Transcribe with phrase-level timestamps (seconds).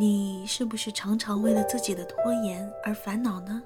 [0.00, 3.60] 你是不是常常为了自己的拖延而烦恼呢？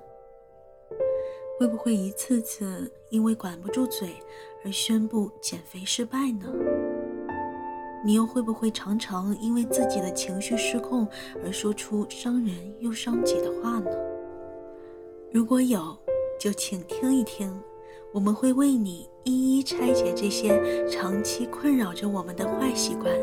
[1.60, 4.14] 会不会一次次因为管不住嘴
[4.64, 6.46] 而宣布减肥失败呢？
[8.02, 11.06] 你又会不会常常因为自己的情绪失控
[11.44, 13.90] 而说出伤人又伤己的话呢？
[15.30, 15.94] 如果有，
[16.40, 17.54] 就请听一听，
[18.10, 23.14] 我们会为你一一拆解这些长期困扰着我们的坏习惯，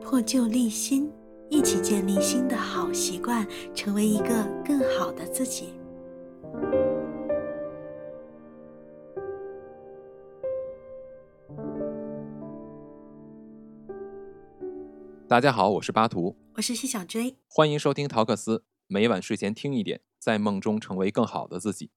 [0.00, 1.12] 破旧立新。
[1.50, 5.74] 一起建立新的好习惯，成为一个更好的自己。
[15.26, 21.90] 大家好，我是巴图，我是西小追，欢迎收听陶克斯，每晚睡前听一点，在梦中成为更好的自己。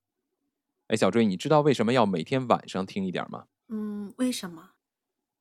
[0.88, 3.46] 哎，小追，你知道为什么要每天晚上听一点吗？
[3.70, 4.72] 嗯，为什么？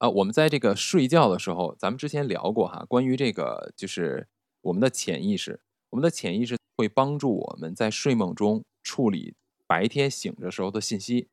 [0.02, 4.26] 啊，我们在这个睡觉的时候，咱们之前聊过哈，关于这个就是
[4.62, 11.28] 我们的潜意识，我们的潜意识会帮助我们在睡梦中处理白天醒着时候的信息。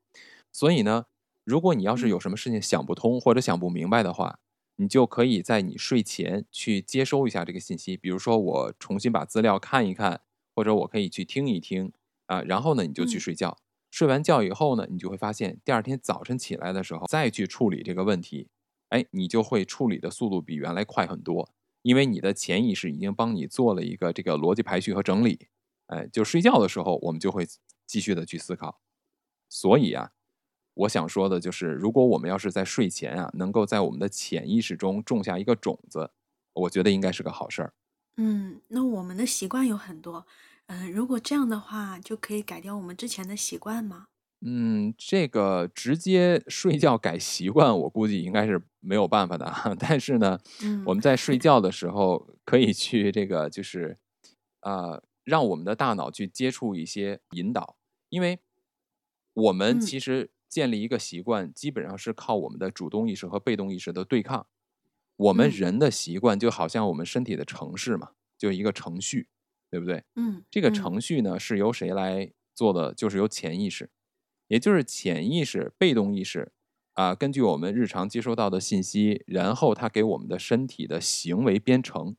[0.51, 1.05] 所以呢，
[1.43, 4.37] 如果你要是有什么事情想不通或者想不明白的话，
[4.75, 7.97] 你就可以在你睡前去接收一下这个信息。
[7.97, 10.21] 比如说，我重新把资料看一看，
[10.53, 11.91] 或者我可以去听一听
[12.27, 13.57] 啊，然后呢，你就去睡觉。
[13.89, 18.47] 睡完觉以后呢，你就会发现第二天早晨起来的时候再去处理这个问题。
[18.89, 21.49] 哎，你就会处理的速度比原来快很多，
[21.83, 25.47] 因为你的潜意识已经帮你做了一个这个逻辑排序和整理。
[25.87, 27.47] 哎，就睡觉的时候，我们就会
[27.87, 28.79] 继续的去思考。
[29.49, 30.11] 所以啊，
[30.75, 36.11] 我想说的就是，如果我们要是在睡前啊，能够在我们的潜意识中种下一个种子，
[36.53, 37.73] 我觉得应该是个好事儿。
[38.17, 40.25] 嗯，那我们的习惯有很多，
[40.67, 44.07] 嗯，如果这样的话，就可以改掉我们之前的习惯吗？
[44.41, 49.51] 嗯，这个直接睡觉改习惯，我估计应该是没有办法的。
[49.77, 50.39] 但是呢，
[50.85, 53.97] 我们在睡觉的时候可以去这个，就是
[54.61, 57.75] 呃，让我们的大脑去接触一些引导，
[58.07, 58.39] 因为
[59.33, 64.47] 我们其实建立一个习惯，基本上是靠我们的主动意识和被动意识的对抗。
[65.17, 69.27] 我们人的习惯就好像我们身体的程式嘛，就一个程序，
[69.69, 70.05] 对不对？
[70.15, 72.93] 嗯，这个程序呢是由谁来做的？
[72.93, 73.89] 就是由潜意识。
[74.49, 76.51] 也就是潜意识、被动意识，
[76.93, 82.17] 啊，根据我们日常接收到的信息，然后它给我们的身体的行为编程，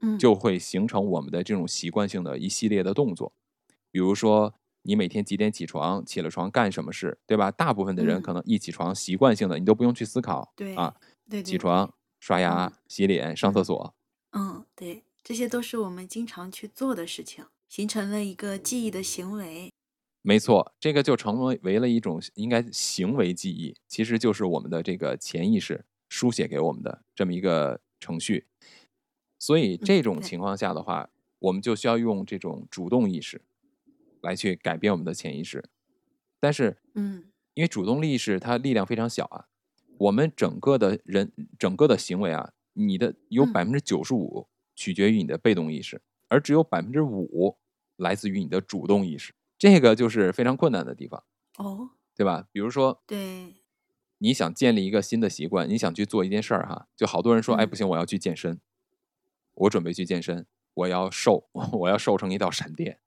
[0.00, 3.34] 嗯，就会形成我们的这种习惯性的一系列的动作。
[3.90, 7.50] 比如说，你每天几点起床，起了床干什么事，对吧？
[7.50, 10.94] 大部分的人可能一起床，习惯性的你都不用去思考，对啊，
[11.28, 13.94] 对，起床、刷牙、洗脸、上厕所，
[14.32, 19.73] 嗯，对，这些都是我们经常去做的事情，形成了一个记忆的行为。
[20.26, 28.46] 没错，这个就成为为了一种应该行为记忆，其实就是我们的这个潜意识书写给我们的这么一个程序。
[29.38, 33.42] 所以这种情况下的话，我们就需要用这种主动意识
[34.22, 35.62] 来去改变我们的潜意识。
[36.40, 39.48] 但是，嗯，因为主动意识它力量非常小啊，
[39.98, 47.58] 我们整个的人整个的行为啊，你的有百分之九十五取决于你的被动意识，而只有百分之五
[47.96, 49.34] 来自于你的主动意识。
[49.72, 51.24] 这个就是非常困难的地方
[51.56, 52.48] 哦，对吧？
[52.52, 53.54] 比如说，对，
[54.18, 58.60] 你想建立一个新的习惯，你想去做一件事儿哈，就好多人说，哎，不行，我要去健身，
[59.54, 61.48] 我准备去健身，我要瘦，
[61.80, 62.98] 我要瘦成一道闪电。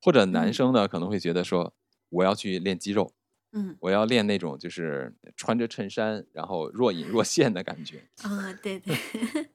[0.00, 1.74] 或者男生呢，可能会觉得说，
[2.08, 3.12] 我要去练肌肉，
[3.52, 8.96] 嗯，我要练那种就是穿着衬衫然后若隐若现的感觉啊，对对。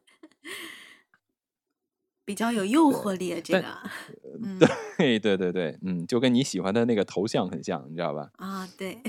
[2.32, 3.78] 比较有诱惑力，这个，
[4.98, 8.32] 对对对对，嗯，就跟你喜欢的那个头像很像，你知道吧？
[8.38, 9.00] 啊，对。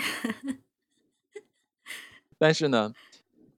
[2.36, 2.92] 但是呢，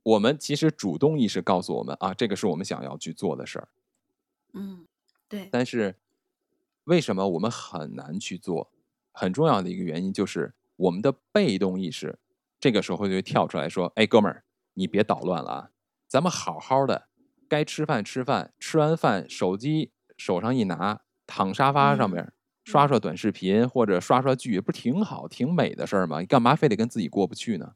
[0.02, 3.68] 我们其实主动意识告诉我们啊，这个是我们想要去做的事儿。
[4.52, 4.84] 嗯，
[5.30, 5.48] 对。
[5.50, 5.96] 但是
[6.84, 8.70] 为什么我们很难去做？
[9.12, 12.18] 很重要的一个原因就是我们的被动意识，
[12.60, 14.44] 这个时候就会跳出来说：“哎，哥们儿，
[14.74, 15.70] 你别捣乱了啊，
[16.06, 17.08] 咱们好好的。”
[17.54, 22.32] 该吃饭吃饭，吃完饭手机手上一拿，躺沙发上面
[22.64, 26.18] 刷刷短视频或者刷刷剧，不挺好、挺美的事儿吗？
[26.18, 27.74] 你干嘛非得跟自己过不去呢？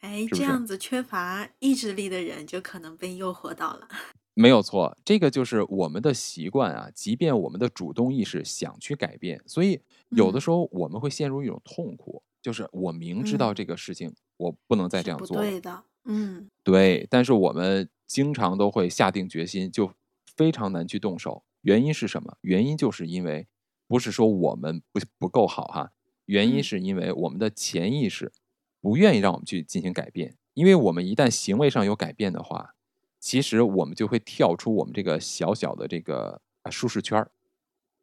[0.00, 3.86] 哎，这样子缺乏意志力的人就可能被诱惑到了。
[4.32, 6.88] 没有错，这个就是我们的习惯啊。
[6.94, 9.82] 即便我们的主动意识想去改变，所以
[10.16, 17.86] 有的时候我们会陷入一种痛苦，就是我明知道这个事情我不能再这样做，对的，嗯，对，但是我们。
[18.06, 19.92] 经常都会下定决心，就
[20.36, 21.44] 非常难去动手。
[21.62, 22.36] 原因是什么？
[22.42, 23.48] 原因就是因为
[23.86, 25.92] 不是说我们不不够好哈，
[26.26, 28.32] 原因是因为我们的潜意识
[28.80, 30.36] 不愿意让我们去进行改变。
[30.54, 32.74] 因为我们一旦行为上有改变的话，
[33.18, 36.40] 其实我们就会跳出我们这个小小的这个
[36.70, 37.32] 舒适圈儿。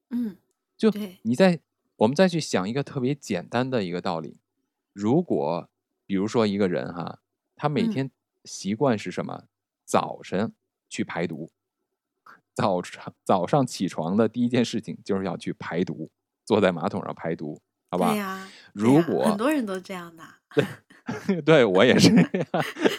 [0.09, 0.35] 嗯，
[0.75, 1.61] 就，你在
[1.95, 4.39] 我们再去想一个特别简单的一个道理，
[4.91, 5.69] 如果
[6.05, 7.21] 比如说一个人哈，
[7.55, 8.11] 他每嗯天
[8.43, 9.45] 习惯是什么？
[9.91, 10.53] 早晨
[10.87, 11.51] 去排毒，
[12.53, 16.09] 早上早上起床的第一件事情就是要去排毒，
[16.45, 18.11] 坐在马桶上排毒，好吧？
[18.11, 20.23] 对呀，对如果很多人都这样的。
[21.43, 22.47] 对我也是这样，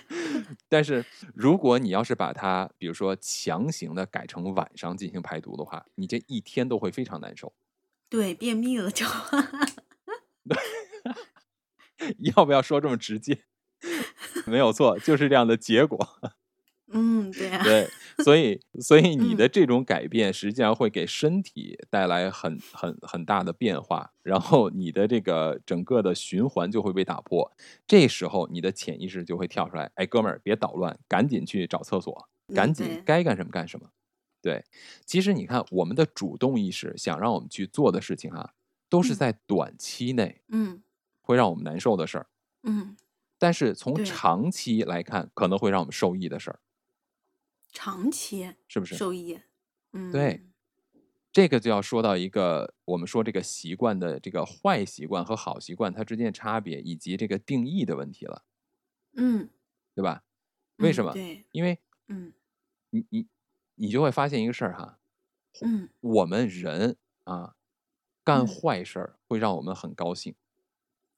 [0.68, 1.02] 但是
[1.34, 7.54] 如果你要是把它，比如说强行的改成晚上进行排毒的话，你这一天都会非常难受。
[8.10, 9.06] 对，便秘了就。
[12.36, 13.44] 要不要说这么直接？
[14.44, 15.98] 没有错，就是这样的结果。
[16.92, 19.36] 嗯，对啊，对，所以所以你嗯。
[19.36, 27.52] 的这种改变，实际上会给身体带来很很很大的变化，然后你的这个整个的循环就会被打破。
[27.86, 33.88] 这时候你的潜意识就会跳出来，哎，哥们儿，别捣乱，赶紧去找厕所，赶紧该干什么干什么。
[34.42, 34.64] 对，
[35.06, 38.54] 其实你看，我们的主动意识想让我们去做的事情哈、
[38.88, 39.16] 都是嗯。
[39.16, 40.82] 在短期内嗯。
[41.22, 42.26] 会让我们难受的事儿，
[42.64, 42.96] 嗯，
[43.38, 46.60] 但是从长期来看，可能会让我们受益的事儿，
[47.72, 48.94] 长期是不是？
[48.94, 49.40] 受益。
[49.92, 50.42] 嗯，对，
[51.32, 58.44] 这个就要说到一个我们说这个习惯的这个坏习惯和好习惯它之间的差别，以及这个定义的问题了，
[59.16, 59.50] 嗯，
[59.94, 60.22] 对吧？
[60.76, 61.12] 为嗯什么？
[61.12, 61.78] 对，因为
[62.08, 62.32] 嗯
[62.90, 63.26] 你你
[63.74, 64.98] 你就会发现一个事儿哈，
[65.60, 67.54] 嗯我们人啊
[68.24, 70.34] 干嗯坏事儿会让我们很高兴，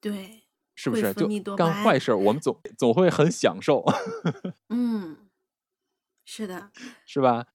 [0.01, 0.43] 对，
[0.75, 1.13] 是不是？
[1.13, 3.83] 就干坏事儿，我们总总会很享受，
[4.69, 5.24] 嗯，
[6.25, 6.71] 是的，
[7.05, 7.47] 是吧？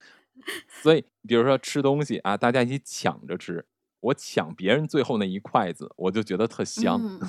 [0.83, 3.67] 所以，比如说吃东西啊，大家一起抢着吃，
[4.01, 6.99] 我抢别人最后那一筷子，我就觉得特香。
[7.03, 7.21] 嗯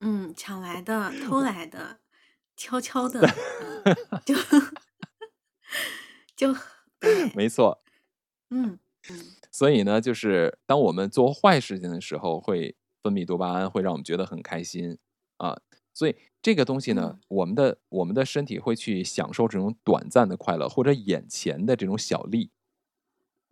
[0.00, 1.98] 嗯，抢来的，偷来的，
[2.56, 3.20] 悄悄的，
[3.84, 4.34] 嗯就
[6.36, 6.54] 就，
[7.34, 7.82] 没错，
[8.50, 8.78] 嗯
[9.08, 9.20] 嗯
[9.50, 14.98] 所以呢，就是当我们做坏事情的时候，会分泌多巴胺，会让我们觉得很开心
[15.38, 15.56] 啊。
[15.94, 22.50] 所以这个东西呢嗯，我们的我们的身体会去享受这种短暂的快乐，或者眼前的这种小利。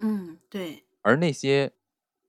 [0.00, 1.72] 嗯，对，而那些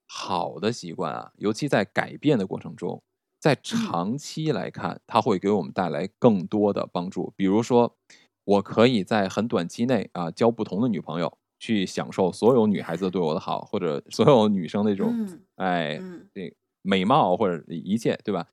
[0.08, 3.02] 好的习惯啊，尤其在改变的过程中，
[3.40, 7.34] 在长期来看，它会给我们带来更多的帮助。
[7.36, 7.98] 比如说，
[8.44, 18.46] 我可以在很短期内啊交不同的女朋友，去享受所有女孩子对我的好，或者所有女生那种、嗯哎嗯这个美貌或者一切，对吧？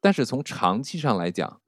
[0.00, 1.60] 但是从长期上来讲，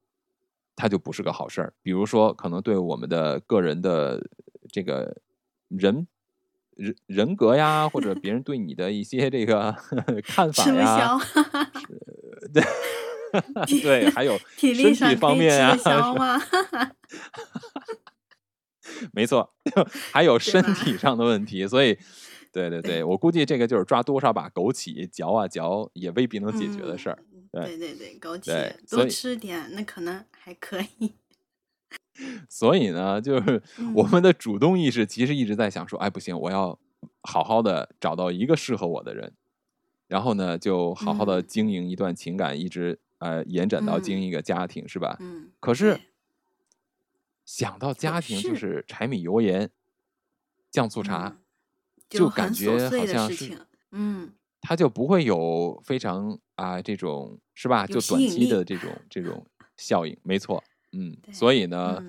[0.74, 1.74] 它就不是个好事儿。
[1.82, 4.26] 比如说，可能对我们的个人的
[4.70, 5.16] 这个
[5.68, 6.06] 人
[6.74, 9.76] 人人格呀，或者别人对你的一些这个
[10.24, 11.18] 看法吃不呀，消，
[12.52, 12.62] 对
[13.82, 16.40] 对，还有体身体方面呀吃得消是吗？
[19.12, 19.52] 没错，
[20.12, 21.98] 还有身体上的问题，所以。
[22.54, 27.18] 对对对，对我估计这个就是抓多少把枸杞嚼啊嚼，也未必能解决的事儿。
[27.31, 31.14] 嗯对对对对，枸杞多吃点，那可能还可以。
[32.48, 33.62] 所以呢，就是
[33.92, 34.08] 我嗯。
[34.08, 36.78] 们的主动意识其实一直在想说，哎，不行，我要
[37.22, 39.34] 好好的找到一个适合我的人，
[40.08, 41.46] 然后呢，就好好的嗯。
[41.46, 44.22] 经营一段情感，一直呃延展到经嗯。
[44.22, 45.16] 营一个家庭，是吧？
[45.20, 46.00] 嗯，可是。
[47.46, 49.70] 想到家庭就是是柴米油盐
[50.70, 51.38] 酱醋茶，嗯
[52.08, 53.28] 就就感觉好像
[53.90, 54.32] 嗯。
[54.60, 57.86] 他就不会有非常啊、这种是吧？
[57.86, 62.08] 就短期的这种这种效应，没错，嗯，所以呢，嗯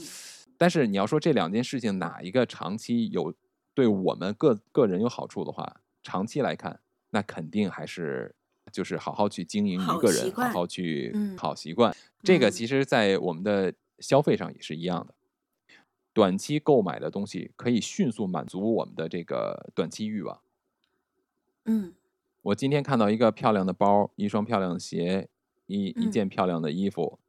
[0.58, 3.34] 但是你要说这两件事情哪一个长期有
[3.74, 8.34] 对我们个个人有好处的话，长期来看，那肯定还是
[8.72, 11.94] 就是好好去经营一个人，好好去嗯好习惯。
[12.22, 15.14] 这个嗯其实，在我们的消费上也是一样的。
[16.14, 20.40] 短期购买的东西可以迅速满足我们的这个短期欲望。
[21.66, 21.94] 嗯
[22.44, 25.28] 我今天看到一个漂亮的包，一双漂亮的鞋，
[25.66, 27.20] 一一嗯件漂亮的衣服，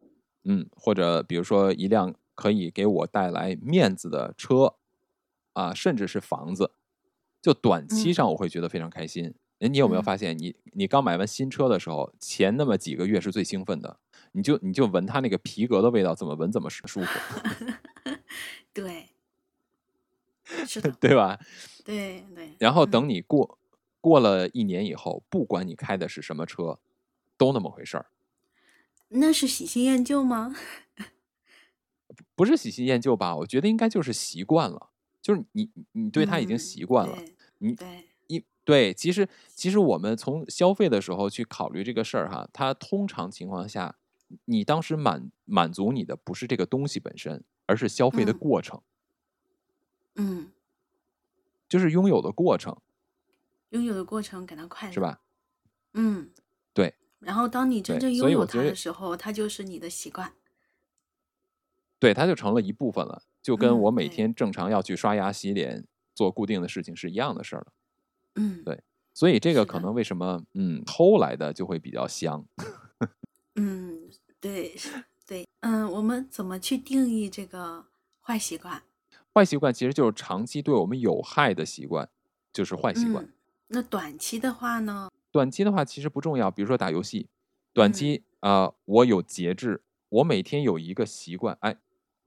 [0.45, 4.75] 嗯，或者比如说一辆可以给我带来面子的车，
[5.53, 6.73] 啊，甚至是房子，
[7.41, 9.35] 就短期嗯上我会觉得非常开心。
[9.61, 13.99] 哎，你有没有嗯发现你，你刚买完新车的时候，前那么几个月是最兴奋的，
[14.33, 17.19] 你就你就闻它那个皮革的味道，怎么闻怎么舒舒服，
[18.75, 19.11] 对，
[20.67, 21.38] 是的， 对吧？
[21.85, 22.50] 对对。
[22.59, 23.59] 然后嗯等你过
[24.00, 26.81] 过了一年以后，不管你开的是什么车，
[27.38, 28.07] 都那么回事儿。
[29.16, 30.54] 那是喜新厌旧吗？
[32.37, 33.35] 不是喜新厌旧吧？
[33.37, 34.90] 我觉得应该就是习惯了，
[35.23, 37.14] 就是你你你对他已经嗯习惯了。
[37.16, 43.97] 对你对，一对，其实其实我们从消费的时候去考虑这个事儿哈，它通常情况下，
[44.47, 48.83] 你当时满满足你的不是这个东西本身，而是消费的嗯过程。
[50.16, 50.50] 嗯，
[51.68, 52.76] 就是拥有的过程，
[53.71, 55.00] 拥有的过程感到快乐，是？
[55.00, 55.21] 吧？
[55.92, 56.30] 嗯，
[56.73, 56.94] 对
[57.25, 60.33] 然后当你真正拥有它的时候，它就是你的习惯。
[61.99, 67.66] 对，它就成了一部分了，就跟嗯我每天正常要去刷牙、洗脸、做固定的事情是一样的事儿了。
[68.35, 68.83] 嗯，对
[69.14, 72.45] 所以这个可能为什么嗯偷来的就会比较香？
[73.54, 74.75] 嗯，对，
[75.26, 77.87] 对，嗯，我们怎么去定义这个
[78.21, 78.83] 坏习惯？
[79.33, 82.09] 坏习惯其实就是长期对我们有害的习惯，
[82.52, 83.25] 就是坏习惯。
[83.25, 83.33] 嗯，
[83.69, 85.09] 那短期的话呢？
[85.35, 87.29] 短期的话其实不重要，比如说打游戏，
[87.73, 87.93] 短嗯。
[87.93, 91.76] 期啊、呃我有节制，我每天有一个习惯，哎，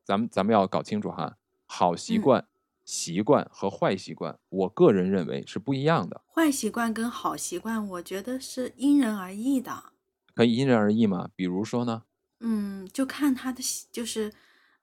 [0.03, 2.19] 咱们咱们要搞清楚哈，好习嗯。
[2.19, 2.45] 惯、
[2.83, 9.93] 习惯和坏习惯，我个人认为是不一样的，坏习惯跟好习惯，我觉得是因人而异的。
[10.35, 11.29] 可以因人而异吗。
[11.35, 12.03] 比如说呢，
[12.41, 14.31] 嗯，就看他的习，就是，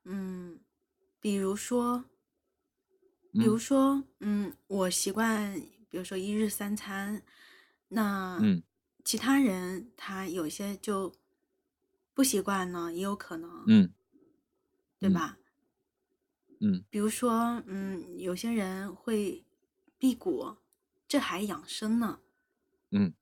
[0.04, 0.61] 嗯，
[1.21, 2.04] 比如说，
[3.37, 3.59] 比如嗯。
[3.59, 5.54] 说，嗯，我习惯，
[5.90, 7.21] 比如说一日三餐，
[7.94, 8.62] 那嗯
[9.04, 11.14] 其他人他有些就
[12.12, 13.92] 不习惯呢，也有可能，嗯嗯
[14.98, 15.38] 对吧？
[16.60, 19.44] 嗯比如说，嗯，有些人会
[19.98, 20.56] 辟谷，
[21.06, 22.20] 这还养生呢。
[22.90, 23.12] 嗯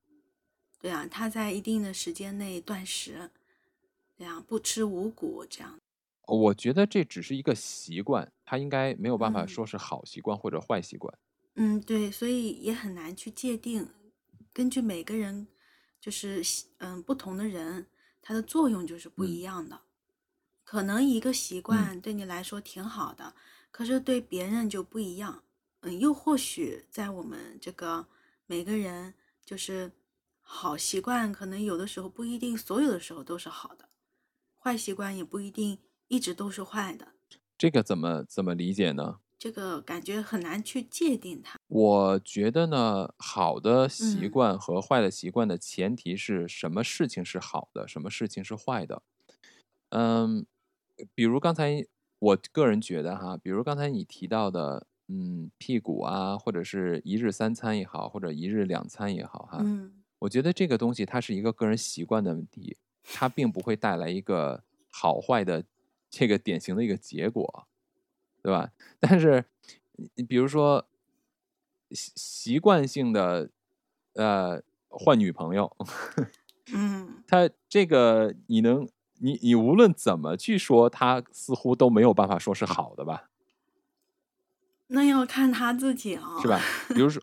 [0.80, 3.30] 对啊，他在一定的时间内断食，
[4.16, 5.78] 对啊，不吃五谷这样。
[6.26, 11.12] 我觉得这只是一个习惯，他应该没有办法嗯说是好习惯或者坏习惯。
[11.54, 13.88] 嗯，对，所以也很难去界定，
[14.52, 15.48] 根据每个人，
[16.00, 17.86] 就是习嗯不同的人，
[18.20, 19.80] 它的作用就是不嗯一样的。
[20.64, 23.34] 可能一个习惯对你来说挺好的，
[23.70, 25.42] 可是对别人就不一样。
[25.80, 28.06] 嗯，又或许在我们这个
[28.46, 29.90] 每个人，就是
[30.40, 33.88] 好习惯，可能有的时候不一定所有的时候都是好的，
[34.56, 35.78] 坏习惯也不一定
[36.08, 37.08] 一直都是坏的。
[37.58, 39.18] 这个怎么怎么理解呢？
[39.42, 41.58] 这个感觉很难去界定它。
[41.66, 49.02] 我觉得呢，好的习嗯惯和坏的习惯的前提是什么事情是好的，什么事情是坏的。
[49.88, 50.46] 嗯，
[51.12, 51.84] 比如刚才
[52.20, 65.64] 我个人觉得哈，比如刚才你提到的，嗯，屁股啊，或者是一日三餐也好，或者一日两餐也好哈，嗯我觉得这个东西它是一个个人习惯的问题，它并不会带来一个好坏的
[66.08, 67.66] 这个典型的一个结果，
[68.42, 68.70] 对吧？
[69.00, 69.44] 但是
[69.96, 70.86] 你你比如说
[71.90, 73.50] 习习惯性的
[74.14, 75.74] 呃换女朋友，
[76.72, 78.88] 嗯 他这个你能
[79.20, 83.30] 你你无论怎么去说，他似乎都没有办法说是好的吧，
[84.88, 86.60] 那要看他自己啊、是吧？
[86.94, 87.22] 比如说，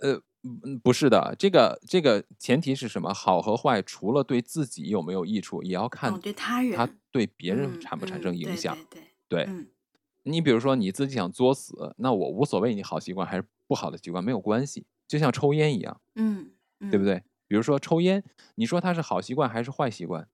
[0.00, 3.12] 呃，嗯不是的，这个这个前提是什么？
[3.14, 8.74] 好和坏，除了对自己有没有益处，也要看哦，对他人，他对别人嗯产不产生影响。
[8.90, 9.66] 对对，对嗯
[10.22, 16.50] 你比如说你自己想作死，那我无所谓，你好习惯还是不好的习惯没有关系，就像抽烟一样，嗯
[16.80, 17.04] 嗯，对不？
[17.04, 17.22] 对？
[17.46, 18.22] 比如说抽烟，
[18.54, 20.28] 你说它是好习惯还是坏习惯？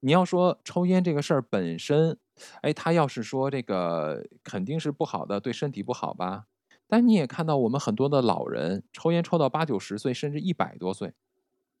[0.00, 2.18] 你要说抽烟这个事儿本身，
[2.60, 6.44] 哎，他要是说这个肯定是不好的，对身体不好吧？
[6.86, 11.14] 但你也看到我们很多的老人抽烟抽到八九十岁，甚至一百多岁，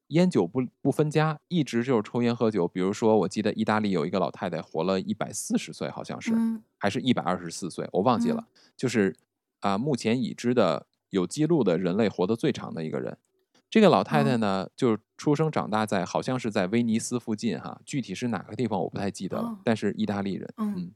[0.08, 2.68] 烟酒不不分家，一直就是抽烟喝酒。
[2.68, 8.46] 比如说，我记得意大利有一个老太太活了一百四十岁，好像是，嗯还是一百二十四岁，我忘记了。
[8.76, 9.16] 就是
[9.60, 13.18] 啊、目前已知的有记录的人类活得最长的一个人。
[13.68, 20.92] 这个老太太哦呢，就是出生长大在好像是在威尼斯附近哈，具体是哪个地方我不太记得了，哦但是意大利人，嗯嗯，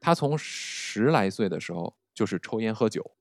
[0.00, 3.12] 她从十来岁的时候就是抽烟喝酒，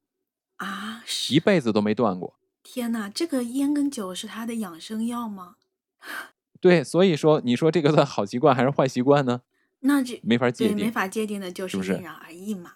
[0.55, 2.33] 啊，一辈子都没断过。
[2.69, 5.55] 天呐，这个烟跟酒是他的养生药吗？
[6.59, 9.41] 对，所以说你说这个算好习惯还是坏习惯呢？
[9.79, 10.91] 那这没法界定没。
[10.91, 12.73] 法界定的，就是因人而异嘛。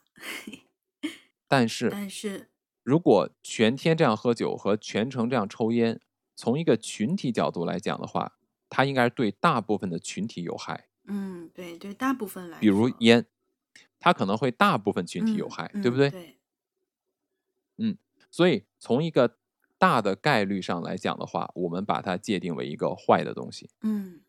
[1.46, 2.48] 但是 但是，
[2.84, 6.00] 如果全天这样喝酒和全程这样抽烟，
[6.38, 8.38] 从一个群体角度来讲的话，
[8.70, 10.88] 它应该是对大部分的群体有害。
[11.04, 13.26] 嗯，对对，大部分来说，比如烟，
[14.00, 16.10] 它可能会大部分群体有嗯害，嗯对不对？
[16.10, 16.38] 对，
[17.80, 17.98] 嗯
[18.30, 19.36] 所以从一个
[19.82, 24.22] 大的概率上来讲的话，我们把它界定为一个坏的东西，嗯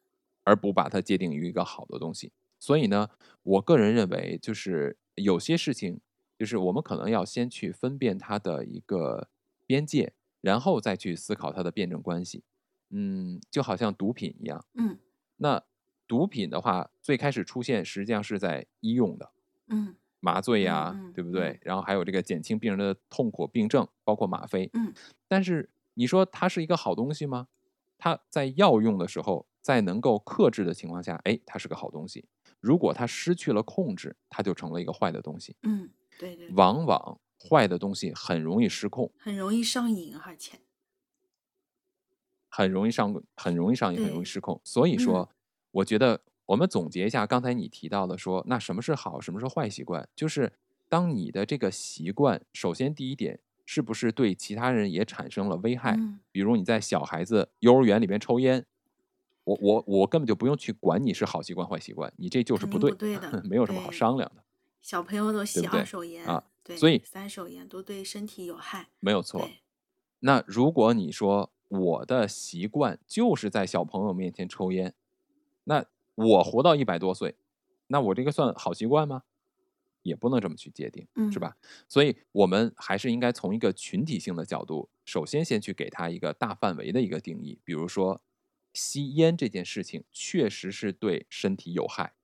[0.44, 2.32] 而不把它界定于一个好的东西。
[2.58, 3.10] 所以呢，
[3.42, 6.00] 我个人认为，就是有些事情，
[6.38, 9.28] 就是我们可能要先去分辨它的一个
[9.66, 12.44] 边界，然后再去思考它的辩证关系。
[12.88, 14.98] 嗯，就好像毒品一样，嗯
[15.36, 15.62] 那
[16.08, 19.32] 毒品的话，最开始出现实际上是在医用的，
[19.68, 21.48] 嗯麻醉呀、对不对？
[21.50, 24.70] 嗯然后还有这个减轻病人的痛苦病症，包括吗啡。
[24.72, 24.94] 嗯
[25.26, 27.48] 但是你说它是一个好东西吗？
[27.98, 32.24] 它在药用的时候，在能够克制的情况下，哎，它是个好东西。
[32.60, 35.56] 如果它失去了控制，它就成了一个坏的东西。
[35.64, 40.60] 嗯，对对，往往坏的东西很容易失控，很容易上瘾，而且
[42.48, 44.60] 很容易上，很容易上瘾，很容易失控。
[44.62, 45.30] 所以嗯说，
[45.72, 46.20] 我觉得
[46.52, 50.06] 我们总结一下刚才你提到的说，那什么是好，什么是坏习惯？
[50.14, 50.52] 就是
[50.86, 55.96] 当你的这个习惯，首先第一点，是不是对其他人也产生了危害？
[55.96, 58.66] 嗯比如你在小孩子幼儿园里边抽烟，
[59.44, 64.44] 我我我根本就不用去管你是好习惯坏习惯，你这就是不对，不对的没有什么好商量的，
[64.82, 68.88] 小朋友都吸对不对二手烟啊对，所以三手烟都对身体有害。
[69.00, 69.48] 没有错。
[70.20, 74.94] 那如果你说我的习惯就是在小朋友面前抽烟，
[75.64, 75.86] 那
[76.22, 77.36] 我活到一百多岁，
[77.88, 79.22] 那我这个算好习惯吗？
[80.02, 81.56] 也不能这么去界定，是嗯吧？
[81.88, 88.20] 所以我们还是应该从一个群体性的角度，首先先去给它一个大范围的一个定义，比如说
[88.72, 92.14] 吸烟这件事情确实是对身体有害，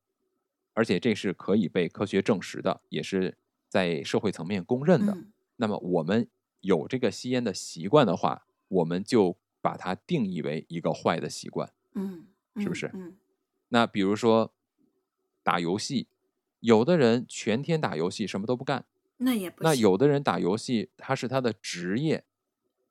[0.74, 3.38] 而且这是可以被科学证实的，也是
[3.68, 5.12] 在社会层面公认的。
[5.12, 6.28] 嗯那么我们
[6.60, 11.72] 有这个吸烟的习惯的话，我们就把它定义为一个坏的习惯。
[11.94, 13.16] 嗯，嗯是不是嗯
[13.68, 14.52] 那比如说
[15.42, 16.08] 打游戏，
[16.60, 18.84] 有的人全天打游戏什么都不干，
[19.18, 22.24] 那也不那有的人打游戏他是他的职业，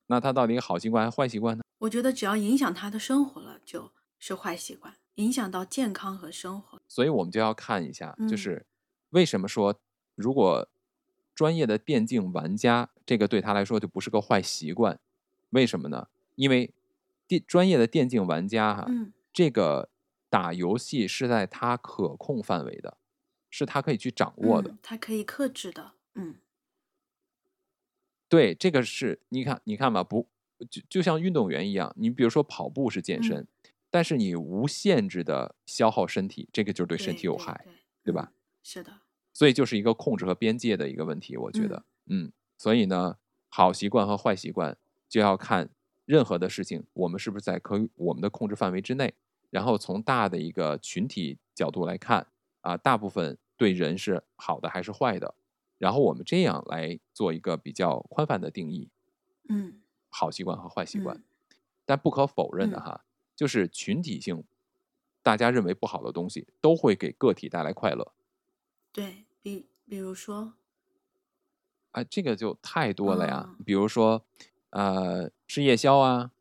[0.07, 1.63] 那他到底好习惯还是坏习惯呢？
[1.79, 6.81] 我觉得只要影响他的生活了，就是坏习惯，影响到健康和生活。
[6.88, 8.65] 所以我们就要看一下，就嗯是
[9.12, 9.79] 为什么说
[10.15, 10.67] 如果
[11.36, 15.00] 专业的电竞玩家这个对他来说就不是个坏习惯，
[15.51, 16.07] 为什么呢？
[16.36, 16.74] 因为
[17.27, 19.89] 电专业的电竞玩家哈、嗯这个
[20.29, 22.98] 打游戏是在他可控范围的，
[23.50, 24.72] 是他可以去掌握的。
[24.72, 25.93] 嗯，它可以克制的。
[26.15, 26.36] 嗯
[28.29, 30.27] 对，这个是你看，你看吧，不
[30.69, 33.48] 就就像运动员一样，你比如说跑步是健嗯身，
[33.89, 37.65] 但是你无限制的消耗身体，这个就是对身体有对害，
[38.03, 38.31] 对对吧？
[38.31, 38.91] 嗯是的，
[39.31, 43.17] 所以就是一个控制和边界的一个问题，我觉得，嗯所以呢，
[43.48, 45.69] 好习惯和坏习惯就要看
[46.03, 49.13] 任何的事情，我们是不是在可以我们的控制范围之内，
[49.50, 52.27] 然后从大的一个群体角度来看，
[52.62, 55.36] 啊，大部分对人是好的还是坏的，
[55.77, 58.90] 然后我们这样来做一个比较宽泛的定义，
[59.50, 61.18] 嗯好习惯和坏习惯。
[61.18, 61.24] 嗯
[61.90, 64.44] 但不可否认的嗯哈，就是群体性，
[65.24, 68.14] 大家认为不好的东西，都会给个体带来快乐。
[68.92, 70.55] 对比比如说，
[71.92, 73.46] 啊，这个就太多了呀。
[73.57, 74.25] 嗯比如说，
[74.72, 76.33] 呃，吃夜宵啊，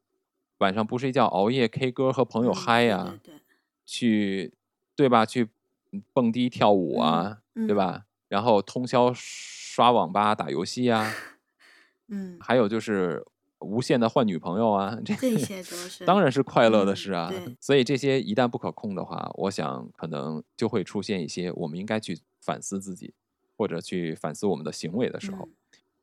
[0.59, 3.41] 晚上不睡觉，熬夜 K 歌和朋友嗯嗨呀、对对对，
[3.85, 4.53] 去
[4.95, 5.25] 对吧？
[5.27, 5.49] 去
[5.93, 8.05] 嗯蹦迪跳舞啊，嗯对吧？
[8.29, 11.13] 然后通宵刷网吧打游戏啊，
[12.09, 13.25] 嗯，还有就是
[13.61, 17.29] 无限的换女朋友啊，这 这些都是当然是快乐的嗯事啊。
[17.31, 23.13] 对所以这些一旦不可控的话，我想可能就会出现一些我们应该去反思自己，
[23.57, 25.45] 或者去反思我们的行为的时候。
[25.45, 25.53] 嗯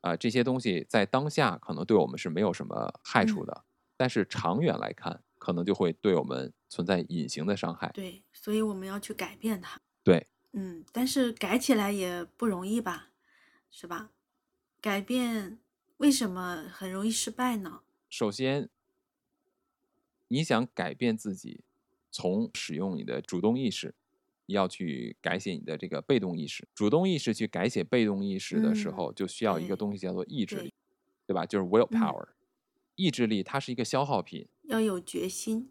[0.03, 3.63] 啊、这些东西在当下可能对我们是没有什么害处嗯的，
[4.03, 7.89] 但是长远来看，可能就会对我们存在隐形的伤害。
[7.93, 9.79] 对，所以我们要去改变它。
[10.03, 13.11] 对，嗯，但是改起来也不容易吧，
[13.71, 14.11] 是吧？
[14.81, 15.57] 改变
[15.99, 17.83] 为什么很容易失败呢？
[18.09, 18.69] 首先，
[20.27, 21.63] 你想改变自己，
[22.11, 23.95] 从使用你的主动意识，
[24.47, 26.67] 要去改写你的这个被动意识。
[26.75, 30.73] 主动意识去改写被动意识的时嗯候，就需要一个东西叫做意志力，
[31.25, 31.45] 对吧？
[31.45, 32.27] 就是 willpower。
[32.95, 35.69] 意志力它是一个消耗品，要有决心。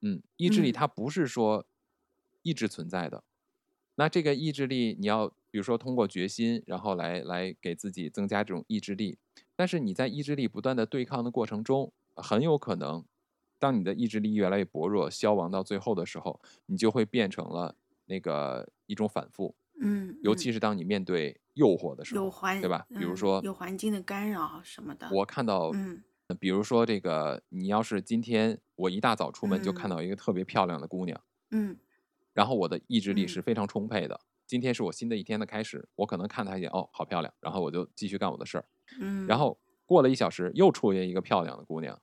[0.00, 1.66] 嗯，意志力嗯它不是说
[2.42, 3.24] 一直存在的。
[3.96, 9.18] 那这个意志力，你要比如说通过决心，然后来来给自己增加这种意志力。
[9.54, 13.04] 但是你在意志力不断的对抗的过程中，很有可能，
[13.58, 19.54] 当你的意志力越来越薄弱、消亡到最后的时候，你就会变成了那个一种反复。
[19.80, 22.86] 嗯，尤嗯其是当你面对诱惑的时候，有环对吧？
[22.90, 25.08] 比如嗯说，有环境的干扰什么的。
[25.10, 26.02] 我看到嗯
[26.34, 31.76] 比如说这个，你要是今天我一大早出门就看嗯到一个特别漂亮的姑娘，嗯
[32.32, 34.20] 然后我的意志力嗯是非常充沛的。
[34.46, 38.64] 今天是我新的一天的开始，我可能看她一眼，哦，好漂亮，然后我就继续干我的事儿。
[39.00, 42.00] 嗯，然后过了一小时，又出现一个漂亮的姑娘，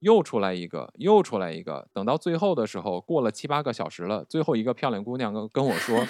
[0.00, 1.88] 又出来一个，又出来一个。
[1.92, 6.06] 等到最后的时候，过了七八个小时了，最后一个漂亮姑娘跟跟我说，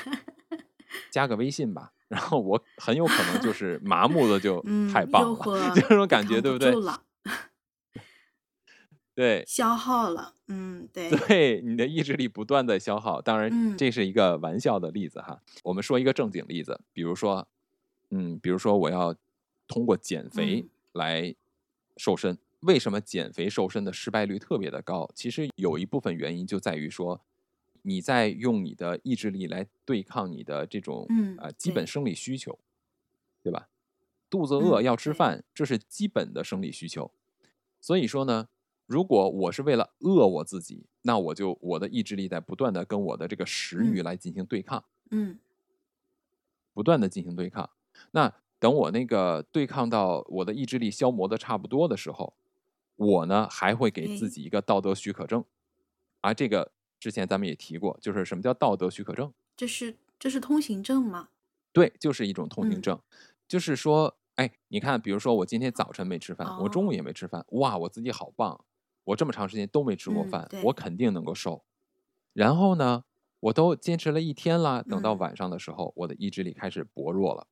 [1.10, 1.92] 加个微信吧。
[2.08, 6.72] 然后我很有可能就是麻木的就嗯，太棒了， 就这种感觉，扛对不对？
[9.16, 10.34] 对，消耗了。
[10.46, 13.20] 嗯，对，对，你的意志力不断的消耗。
[13.20, 15.40] 当然，嗯这是一个玩笑的例子哈。
[15.64, 17.48] 我们说一个正经例子，比如说，
[18.10, 19.16] 嗯，比如说我要
[19.66, 21.34] 通过减肥嗯来
[21.96, 22.38] 瘦身。
[22.60, 25.10] 为什么减肥瘦身的失败率特别的高？
[25.14, 27.22] 其实有一部分原因就在于说，
[27.82, 32.58] 你在用你的意志力来对抗你的这种嗯呃基本生理需求。
[33.42, 33.68] 对吧？
[34.28, 37.12] 肚子饿要吃饭，这是基本的生理需求。
[37.80, 38.48] 所以说呢，
[38.86, 44.84] 如果我是为了饿我自己，那我就我的意志力在不断的跟我的这个食欲嗯来进行对抗。
[45.10, 45.38] 嗯
[46.72, 47.68] 不断的进行对抗。
[48.10, 52.34] 那等我那个对抗到我的意志力消磨的差不多的时候，
[52.96, 55.44] 我呢还会给自哎己一个道德许可证，
[56.20, 59.32] 啊，这个之前咱们也提过，就是什么叫道德许可证？
[59.56, 61.30] 这是这是通行证吗？
[61.72, 63.00] 对，就是一种通行嗯证，
[63.48, 68.64] 就是说，哎，你看，比如说我今天早晨没吃饭，我中午哦也没吃饭，哇，我自己好棒，
[69.06, 71.64] 我这么长时间都没吃过嗯饭，对我肯定能够瘦。
[72.32, 73.04] 然后呢，
[73.40, 77.46] 我都坚持了一天了，等到嗯晚上的时候，我的意志力开始薄弱了。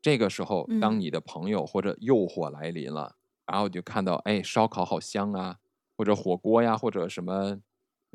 [0.00, 5.58] 这个时候，当嗯你的朋友或者诱惑来临了，然后你就看到，哎，烧烤好香啊，
[5.96, 7.60] 或者火锅呀，或者什么，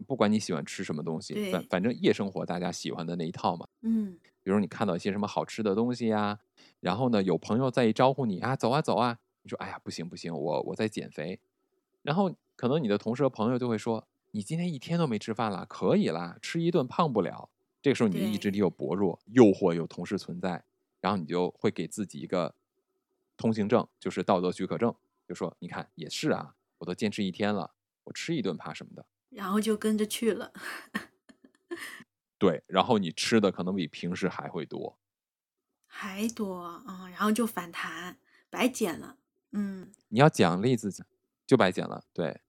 [0.07, 3.67] 不管你喜欢吃什么东西，反反正夜生活大家喜欢的那一套嘛。
[3.81, 6.39] 嗯比如你看到一些什么好吃的东西呀，
[6.81, 11.39] 然后呢，有朋友在一招呼你啊，走啊走啊，你说哎呀不行不行，我我在减肥，
[12.01, 17.49] 然后可能你的同事和朋友就会说，你今天一天都没吃饭了，可以啦，吃一顿胖不了。
[17.81, 20.63] 这个时候你的意志力又薄弱，诱惑又同时存在，
[21.01, 22.55] 然后你就会给自己一个
[23.35, 24.95] 通行证，就是道德许可证，
[25.27, 27.73] 就说你看也是啊，我都坚持一天了，
[28.05, 29.05] 我吃一顿怕什么的。
[29.29, 30.53] 然后就跟着去了。
[32.37, 34.97] 对，然后你吃的可能比平时还会多。
[35.85, 38.17] 还多啊、然后就反弹，
[38.49, 39.17] 白减了。
[39.51, 41.03] 嗯你要奖励自己，
[41.45, 42.03] 就白减了。
[42.13, 42.41] 对，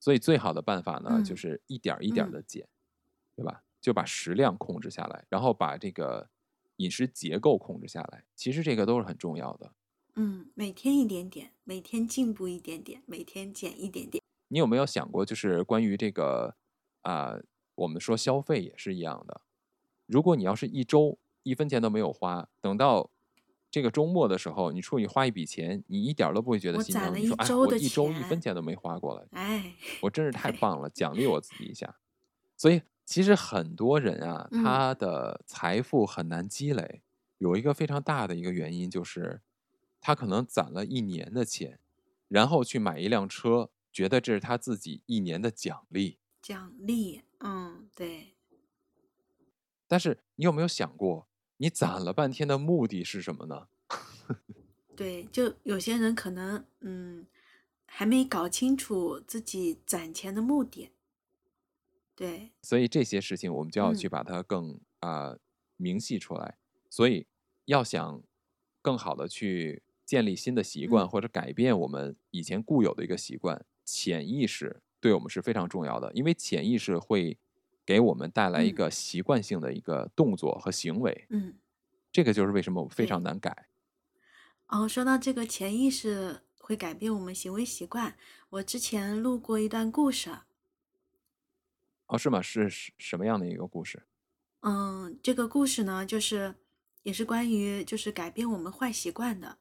[0.00, 2.68] 所以最好的办法呢，就嗯是一点儿一点嗯的减，
[3.34, 3.62] 对吧？
[3.80, 6.30] 就把食量控制下来，然后把这个
[6.76, 8.24] 饮食结构控制下来。
[8.34, 9.72] 其实这个都是很重要的。
[10.14, 14.22] 嗯，每天一点点，每天进步一点点，每天减一点点。
[14.48, 16.56] 你有没有想过，就是关于这个
[17.02, 17.38] 啊、
[17.74, 19.42] 我们说消费也是一样的。
[20.06, 23.10] 如果你要是一周一分钱都没有花，等到
[23.74, 27.12] 这个周末的时候，你出去花一笔钱，你一点儿都不会觉得心疼。
[27.12, 31.96] 你说，哎，我一周一分钱都没花过来，哎，我真是太棒了，奖励我自己一下。
[32.56, 37.02] 所以其实很多人啊，嗯他的财富很难积累，
[37.38, 39.40] 有一个非常大的一个原因就是，
[40.00, 41.80] 他可能攒了一年的钱，
[42.28, 46.18] 然后去买一辆车，觉得这是他自己一年的奖励。
[46.40, 48.36] 奖励，嗯，对，
[49.88, 51.26] 但是你有没有想过，
[51.64, 53.68] 你攒了半天的目的是什么呢？
[54.94, 57.26] 对，就有些人可能，嗯，
[57.86, 60.90] 还没搞清楚自己攒钱的目的。
[62.14, 65.38] 对，所以这些事情我们就要去嗯把它更啊、
[65.78, 66.58] 明细出来。
[66.90, 67.26] 所以
[67.64, 68.22] 要想
[68.82, 77.38] 更好的去建立新的习惯，嗯或者改变我们以前固有的一个习惯，潜意识对我们是非常重要的，因为潜意识会
[77.84, 81.28] 给我们带来一嗯个习惯性的一个动作和行为。
[81.30, 81.58] 嗯。
[82.12, 83.68] 这个就是为什么我们非常难改。
[84.68, 88.16] 哦，说到这个潜意识会改变我们行为习惯，
[88.50, 90.30] 我之前录过一段故事，
[92.08, 92.40] 哦，是吗？
[92.42, 94.04] 是什什么样的一个故事？
[94.62, 96.54] 嗯，这个故事呢，就是
[97.02, 99.58] 也是关于就是改变我们坏习惯的。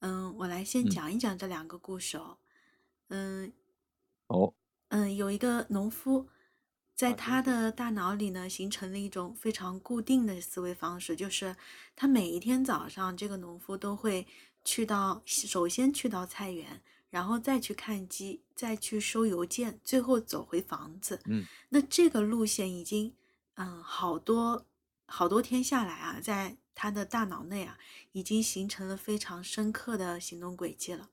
[0.00, 2.38] 嗯，我来先嗯讲一讲这两个故事哦。
[3.08, 3.52] 嗯
[4.28, 4.54] 哦，
[4.88, 6.28] 嗯，有一个农夫，
[7.00, 11.56] 在啊他的大脑里呢，形成了一种非常固定的思维方式，就是
[11.96, 14.26] 他每一天早上，这个农夫都会
[14.66, 21.18] 去到，首先去到菜园，然后再去看鸡，再去收邮件，最后走回房子。
[21.24, 23.14] 嗯，那这个路线已经，
[23.54, 24.66] 嗯，好多
[25.06, 27.78] 好多天下来啊，在他的大脑内啊，
[28.12, 31.08] 已经形成了非常深刻的行动轨迹了，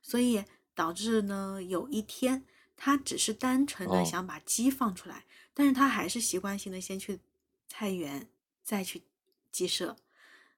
[0.00, 2.46] 所以导致呢，有一天
[2.82, 4.04] 他只是单纯的哦。
[4.04, 7.20] 想把鸡放出来，但是他还是习惯性的先去
[7.68, 8.26] 菜园，
[8.62, 9.02] 再去
[9.52, 9.98] 鸡舍，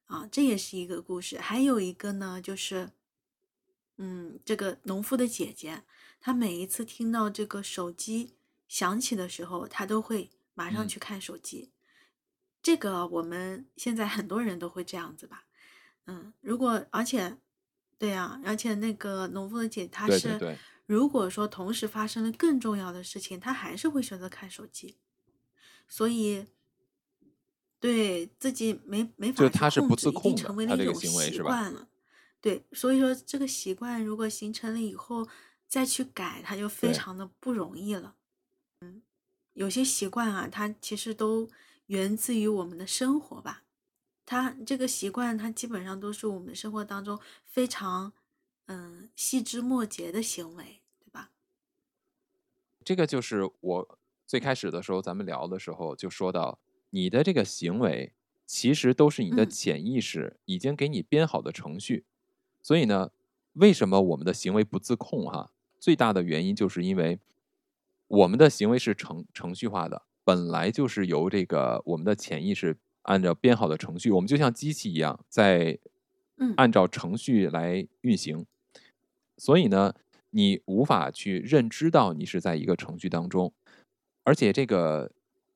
[0.07, 1.41] 啊，这也是一个故事。
[1.41, 2.93] 还有一个呢，就是，
[3.97, 5.83] 嗯，这个农夫的姐姐，
[6.21, 8.35] 她每一次听到这个手机
[8.69, 10.89] 响起的时候，她都会马上嗯。
[10.89, 11.73] 去看手机。
[12.63, 15.45] 这个我们现在很多人都会这样子吧，
[16.07, 17.37] 嗯，如果而且，
[17.99, 20.39] 对啊，而且那个农夫的姐她是，
[20.93, 24.99] 如果说同时发生了更重要的事情，他还是会选择看手机，
[25.89, 26.45] 所以
[27.81, 31.89] 对自己没没就法去他是不自控制，已经成为了一种习是吧惯了。
[32.43, 35.27] 对，所以说这个习惯如果形成了以后
[35.67, 38.15] 再去改，它就非常的不容易了。
[38.83, 39.01] 嗯，
[39.55, 41.49] 有些习惯啊，它其实都
[41.87, 43.63] 源自于我们的生活吧。
[44.27, 48.13] 它这个习惯，它基本上都是我们生活当中非常
[48.67, 50.82] 嗯细枝末节的行为？
[52.85, 56.59] 这个就是我最开始的时候咱们聊的时候就说到，
[56.91, 58.13] 你的这个行为
[58.47, 62.05] 其实都是你的嗯潜意识已经给你编好的程序。
[62.63, 63.11] 所以呢，
[63.55, 65.25] 为什么我们的行为不自控？
[65.25, 67.19] 哈，最大的原因就是因为
[68.09, 75.79] 我们的行为是程程序化的，本来就是由这个我们的潜意识按照编好的程序，我们就像机器一样，在
[76.37, 78.47] 嗯按照程序来运行。
[79.39, 79.95] 所以呢，
[80.35, 83.53] 你无法去认知到你是在一个程序当中，
[84.25, 85.13] 而且这个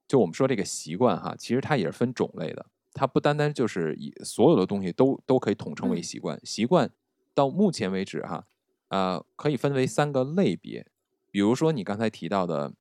[0.07, 6.03] 就我们说这个习惯哈，其实它也是分种类的，它不单单就是以所有的东西都都可以统称为嗯。
[6.03, 6.39] 习惯。
[6.45, 6.91] 习惯
[7.35, 8.47] 到目前为止哈，
[8.89, 10.87] 呃，可以分为三个类别，
[11.31, 12.75] 比如说你刚才提到的，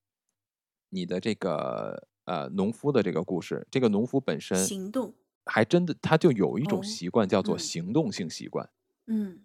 [0.89, 5.13] 你的这个呃农夫的这个故事，这个农夫本身行动，
[5.45, 7.59] 还真的他就有一种哦习惯叫做嗯。
[7.59, 8.69] 行动性习惯。
[9.07, 9.44] 嗯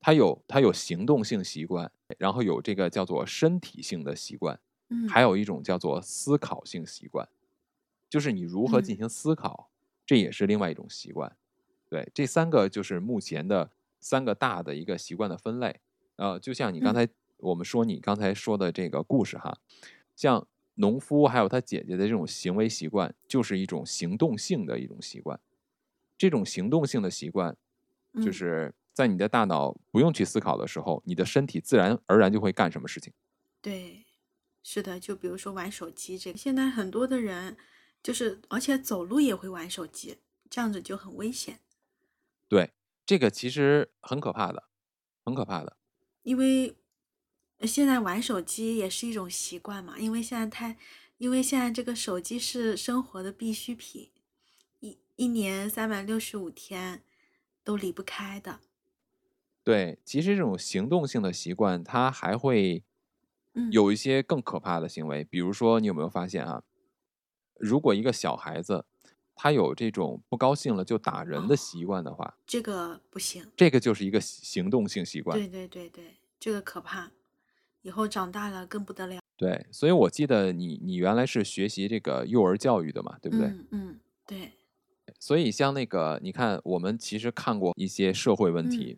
[0.00, 4.58] 它有它有行动性习惯，然后有这个叫做身体性的习惯，
[4.90, 7.28] 嗯，还有一种叫做思考性习惯，
[8.08, 9.70] 就是你如何进嗯行思考，
[10.06, 11.36] 这也是另外一种习惯。
[11.88, 15.80] 对，这三个就是目前的三个大的一个习惯的分类。
[16.16, 17.08] 呃，就像你刚嗯才、
[17.38, 19.58] 我们说你刚才说的这个故事哈，
[20.14, 25.40] 像农夫还有他姐姐的这种行为习惯，就是一种行动性的一种习惯。
[26.16, 27.56] 这种行动性的习惯，
[28.18, 33.12] 就嗯是在你的大脑不用去思考的时候，你的身体自然而然就会干什么事情。
[33.60, 34.04] 对，
[34.64, 37.56] 是的，就比如说玩手机这个，现在很多的人
[38.02, 40.18] 就是，而且走路也会玩手机，
[40.50, 41.60] 这样子就很危险，
[42.48, 42.72] 对，
[43.06, 44.64] 这个其实很可怕的，
[45.24, 45.76] 很可怕的。
[46.24, 46.76] 因为
[47.58, 50.76] 呃现在玩手机也是一种习惯嘛，因为现在太，
[51.18, 54.10] 因为现在这个手机是生活的必需品，
[54.80, 57.04] 一一年三百六十五天
[57.62, 58.58] 都离不开的，
[59.68, 62.82] 对，其实这种行动性的习惯，它还会
[63.52, 65.22] 嗯有一些更可怕的行为。
[65.24, 66.62] 比如说，你有没有发现啊？
[67.58, 68.86] 如果一个小孩子
[69.34, 75.38] 他有这种不高兴了就打人的哦习惯的话，这个不行，这个就是一个行动性习惯。
[75.38, 77.12] 对对对对，这个可怕，
[77.82, 83.48] 以后长大了更不得了，对，所以我记得你你原来是学习这个幼儿教育的嘛，对不对？
[83.48, 84.52] 嗯嗯，对，
[85.20, 88.96] 所以像那个，你看，我们其实看过一些社会问题，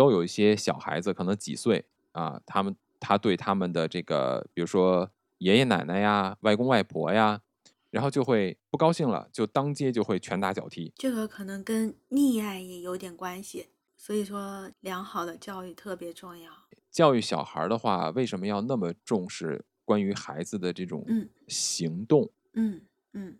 [0.00, 7.42] 都有一些小孩子可能几岁啊，他们他对他们的这个，比如说爷爷奶奶呀、外公外婆呀，
[7.90, 10.90] 然后就会不高兴了，就当街就会拳打脚踢。
[10.96, 16.50] 这个可能跟溺爱也有点关系，所以说良好的教育特别重要。
[16.90, 22.30] 教育小孩儿的话，为什么要那么重视关于孩子的这种嗯行动？
[22.54, 22.80] 嗯
[23.12, 23.36] 嗯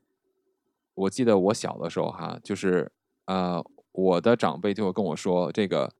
[0.92, 2.92] 我记得我小的时候哈，就是
[3.25, 5.90] 呃，我的长辈就会跟我说，这个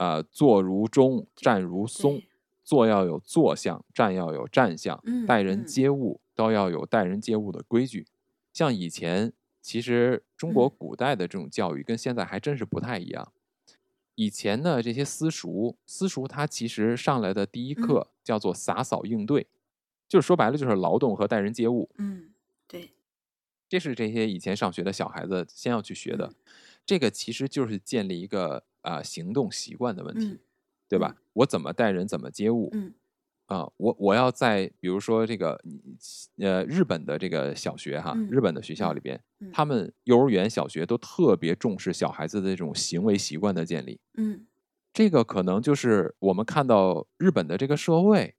[0.00, 2.22] 呃，坐如钟，站如松，
[2.64, 5.66] 坐要有坐相，站要有站相，嗯待人嗯。
[5.66, 8.06] 接物都要有待人接物的规矩。
[8.50, 10.72] 像以前，其实中国嗯。
[10.78, 13.30] 古代的这种教育跟现在还真是不太一样。
[14.14, 17.82] 以前的，这些私塾，私塾它其实上来的第一嗯。
[17.82, 19.48] 课叫做洒扫应对，
[20.08, 21.90] 就是说白了就是劳动和待人接物。
[21.98, 22.30] 嗯，
[22.66, 22.94] 对，
[23.68, 26.34] 这是这些以前上学的小孩子先要去学的，嗯。
[26.86, 30.38] 这个其实就是建立一个啊、呃行动习惯的问题，嗯
[30.88, 31.14] 对吧？
[31.32, 32.92] 我怎么待人，怎么接物嗯
[33.46, 35.60] 啊、我我要在比如说这个
[36.38, 43.98] 呃日本的这个小学哈，嗯日本的学校嗯里边，嗯他们幼儿园、小学都特别重视小孩子的这种行为习惯的建立。
[44.16, 44.46] 嗯
[44.92, 48.34] 这个可能就是我们看到日本的这个社会，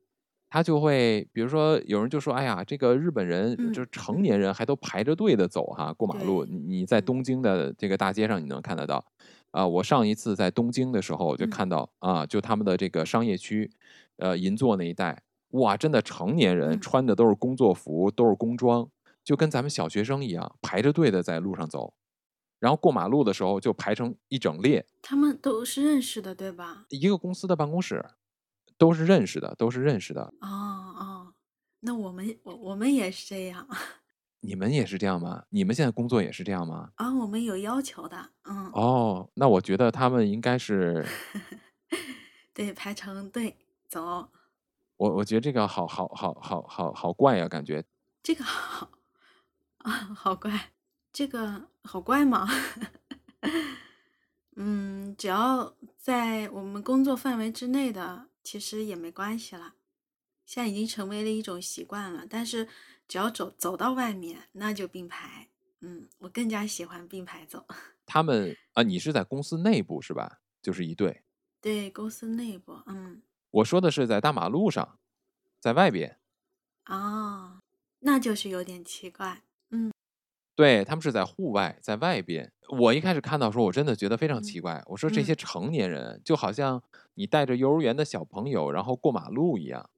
[0.50, 6.46] 他就会，比如说有人就说，哎呀，这个日本人嗯就是成年人还都排着队的走哈，过马路。
[6.46, 9.06] 你你在嗯东京的这个大街上你能看得到，
[9.52, 13.70] 啊，我上一次在东京的时候我就嗯看到啊，就他们的这个商业区，
[14.18, 18.90] 呃，银座那一带，哇，真的成年人嗯穿的都是工作服，都是工装，
[19.24, 21.94] 就跟咱们小学生一样，排着队的在路上走，
[22.60, 24.86] 然后过马路的时候就排成一整列。
[25.02, 26.86] 他们都是认识的，对吧？
[26.90, 28.06] 一个公司的办公室，
[28.78, 30.34] 都是认识的，都是认识的。
[30.40, 31.34] 哦哦，
[31.82, 33.68] 那我们我我们也是这样
[34.42, 35.44] 你们也是这样吗？
[35.50, 36.92] 你们现在工作也是这样吗？
[36.96, 41.06] 啊，我们有要求的，嗯，哦，那我觉得他们应该是，
[42.54, 44.30] 对，排成队走，
[44.98, 47.84] 我我觉得这个好好好好好好怪呀、感觉
[48.24, 48.90] 这个好
[49.80, 50.72] 啊，好怪，
[51.14, 52.48] 这个好怪吗？
[54.58, 59.76] 嗯，只要在我们工作范围之内的，其实也没关系了。
[60.46, 62.68] 现在已经成为了一种习惯了，但是
[63.12, 65.50] 只要走走到外面，那就并排。
[65.82, 67.66] 嗯，我更加喜欢并排走。
[68.08, 70.40] 他们啊，你是在公司内部是吧？
[70.62, 71.22] 就是一对。
[71.60, 74.98] 对，公司内部，嗯，我说的是在大马路上，
[75.60, 76.20] 在外边。
[76.86, 77.60] 哦，
[78.00, 79.42] 那就是有点奇怪。
[79.72, 79.92] 嗯
[80.56, 82.54] 对他们是在户外，在外边。
[82.70, 84.82] 我一开始看到说，我真的觉得非常嗯奇怪。
[84.86, 86.82] 我说这嗯些成年人就好像
[87.16, 89.90] 你带着幼儿园的小朋友，然后过马路一样，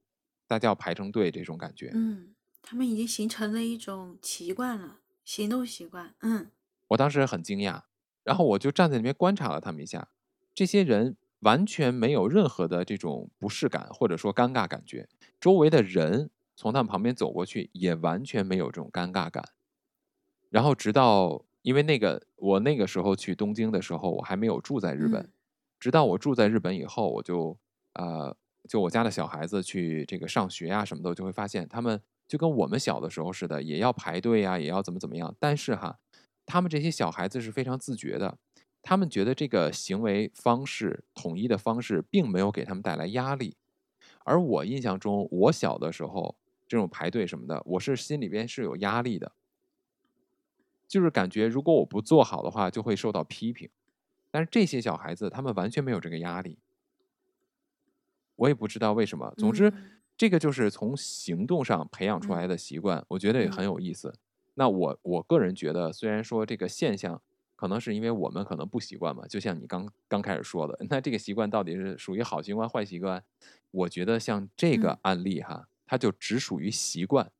[0.48, 1.92] 大家要排成队这种感觉。
[1.94, 2.33] 嗯，
[2.64, 6.14] 他们已经形成了一种习惯了，行动习惯。
[6.20, 6.50] 嗯
[6.88, 7.82] 我当时很惊讶，
[8.22, 10.08] 然后我就站在那边观察了他们一下，
[10.54, 19.44] 这些人完全没有任何的这种不适感或者说尴尬感觉，周围的人从他们旁边走过去也完全没有这种尴尬感。
[20.50, 25.32] 然后直到因为那个我那个时候去东京的时候，我还没有住在日本，嗯
[25.80, 27.58] 直到我住在日本以后，我就
[27.94, 28.34] 呃，
[28.68, 32.00] 就我家的小孩子去这个上学啊什么的，我就会发现他们
[32.34, 35.32] 就跟我们小的时候似的，也要排队呀、也要怎么怎么样。
[35.38, 36.00] 但是哈，
[36.44, 38.36] 他们这些小孩子是非常自觉的，
[38.82, 43.56] 他们觉得这个行为方式统一的方式并没有给他们带来压力。
[44.24, 46.34] 而我印象中，我小的时候
[46.66, 49.30] 这种排队什么的，我是心里边是有压力的，
[50.88, 53.70] 就是感觉如果我不做好的话，就会受到批评。
[54.32, 56.58] 但是这些小孩子他们完全没有这个压力，
[58.34, 59.32] 我也不知道为什么。
[59.36, 59.72] 总之，
[60.16, 64.14] 这个就是从行动上培养出来的习惯，我觉得也很有意思。
[64.54, 67.20] 那我我个人觉得，虽然说这个现象
[67.56, 73.24] 可能是因为我们可能不习惯嘛，就像你刚刚开始说的，那这个习惯到底是属于好习惯坏习惯？
[73.72, 77.32] 我觉得像这个嗯案例哈，它就只属于习惯，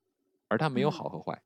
[0.48, 1.42] 而它没有嗯好和坏，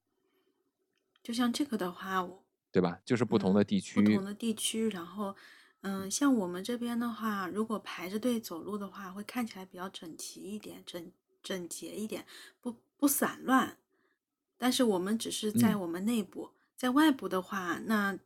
[1.23, 3.01] 就像这个的话，我对吧？
[3.05, 5.35] 就是不同的嗯地区，不同的地区，然后，
[5.83, 11.13] 嗯，像我们这边的话，如果排着队走路的话，会看起来比较整齐一点，整
[11.43, 12.27] 整洁一点，
[12.61, 13.79] 不不散乱。
[14.57, 18.19] 但是我们只是在嗯我们内部，在外部的话，那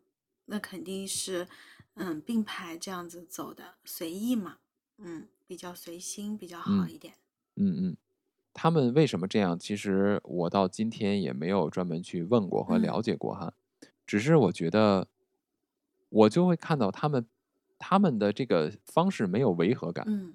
[0.46, 1.46] 那肯定是，
[1.94, 4.56] 嗯，并排这样子走的，随意嘛，
[4.96, 7.14] 嗯，比较随心，比较好嗯一点。
[7.56, 7.96] 嗯嗯，
[8.54, 9.58] 他们为什么这样？
[9.58, 13.52] 其实我到今天也没有专门去问过和了嗯解过哈，
[14.06, 15.06] 只是我觉得
[16.08, 17.26] 我就会看到他们
[17.84, 20.34] 他们的这个方式没有违和感，嗯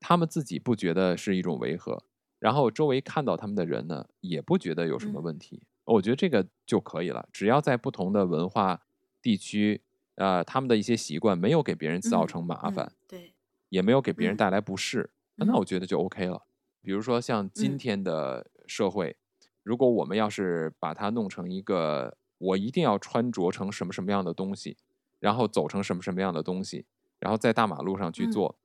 [0.00, 2.02] 他们自己不觉得是一种违和，
[2.38, 5.62] 然后周围看到他们的人呢也不觉得有什么嗯问题。
[5.84, 8.80] 我觉得这个就可以了，只要在不同的文化
[9.20, 9.82] 地区，
[10.14, 13.34] 呃，他们的一些习惯没有给别人造嗯成麻嗯烦，对，
[13.68, 16.46] 也没有给别人嗯带来不适，那嗯我觉得就 OK 了。
[16.80, 19.16] 比如说像今嗯天的社会，
[19.62, 24.76] 如果我们要是把它弄成一个，我一定要穿着成什么什么样的东西，
[25.24, 26.84] 然后走成什么什么样的东西，
[27.18, 28.58] 然后在大马路上去嗯做，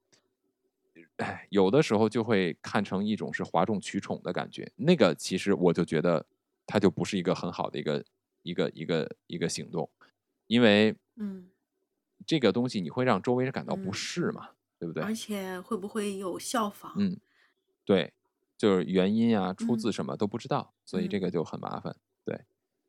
[1.16, 4.70] 哎，有的时候就会看成一种是哗众取宠的感觉。
[4.76, 6.26] 那个其实我就觉得，
[6.66, 8.04] 它就不是一个很好的一个
[8.44, 9.90] 一个一个一个行动，
[10.48, 11.50] 因为嗯
[12.28, 15.02] 这个东西你会让周围人感到不嗯适嘛，对不对？
[15.02, 16.92] 而且会不会有效仿？
[16.98, 17.18] 嗯，
[17.86, 18.12] 对，
[18.58, 21.96] 就是原因啊、出自嗯什么都不知道，所以这个嗯就很麻烦。
[22.26, 22.42] 对，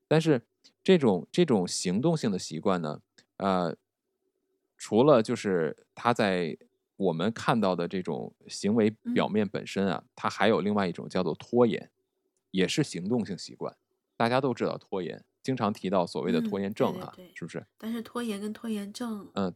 [0.09, 0.43] 但是
[0.83, 3.01] 这种这种行动性的习惯呢，
[3.41, 3.75] 呃，
[4.77, 6.55] 除了就是他在
[6.97, 11.91] 我们看到的这种行为表嗯面本身啊，它还有另外一种叫做拖延，
[12.51, 13.75] 也是行动性习惯。
[14.15, 17.67] 大家都知道拖延，经常提到所谓的拖嗯延症啊，对对对是不是？
[17.79, 19.55] 但是拖延跟拖延症嗯，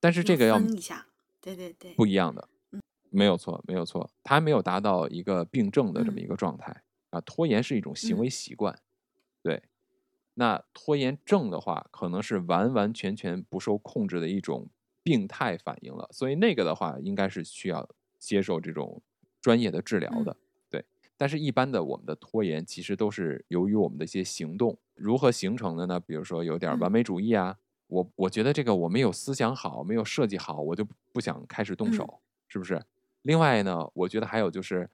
[0.00, 1.06] 但是这个要分一下，
[1.40, 2.48] 对对对，不一样的，
[3.10, 7.20] 没有错，没有错，他还没有达到一个病症的这么一嗯个状态、啊。
[7.20, 8.76] 拖延是一种行为嗯习惯，
[9.40, 9.62] 对。
[10.40, 14.70] 那拖延症的话，可能是完完全全不受控制的一种
[15.02, 17.86] 病态反应了，所以那个的话，应该是需要
[18.18, 19.02] 接受这种
[19.42, 20.36] 专业的治疗的，嗯
[20.70, 20.84] 对。
[21.18, 26.00] 但是，一般的我们的拖延其实都是由于我们的一些行动如何形成的呢？
[26.00, 32.82] 比如说有点完嗯美主义啊，我我觉得这个我没有思想好，没有设计好，我就不不想开始动嗯手，是不是？
[33.20, 34.88] 另外呢，我觉得还有就是，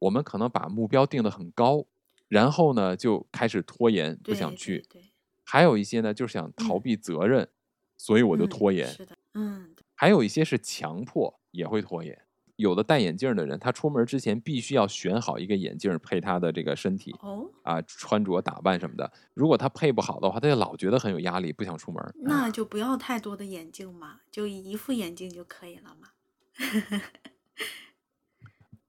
[0.00, 1.84] 我们可能把目标定得很高，
[2.28, 4.84] 然后呢就开始拖延，不想去。
[4.88, 5.02] 对，
[5.44, 7.48] 还有一些呢就是想逃嗯避责任，
[7.96, 8.86] 所以我就嗯拖延。
[8.86, 12.22] 是的，嗯还有一些是强迫，也会拖延。
[12.56, 19.12] 有的戴眼镜的人，他出门之前必须要选好一个眼镜配他的这个身体哦，啊，穿着打扮什么的。
[19.34, 22.14] 如果他配不好的话，他就老觉得很有压力，不想出门。
[22.16, 26.08] 那就不要太多的眼镜嘛，就一副眼镜就可以了嘛。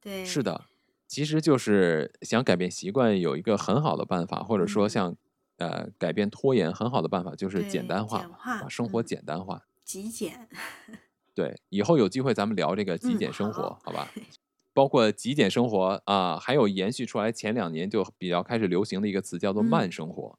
[0.01, 0.65] 对，是，的，
[1.09, 5.17] 其实就是想改变习惯，有一个很好的办法，或者说嗯像
[5.57, 9.65] 呃改变拖延很好的办法，就是简单化把生活嗯简单化。
[9.83, 10.47] 极简，
[11.33, 14.07] 对，以后有机会咱们聊这个极嗯简生活，好好吧？
[14.71, 20.37] 包括极简生活啊，还有延续出来前两年就比较开始流行的一个词叫做慢嗯生活。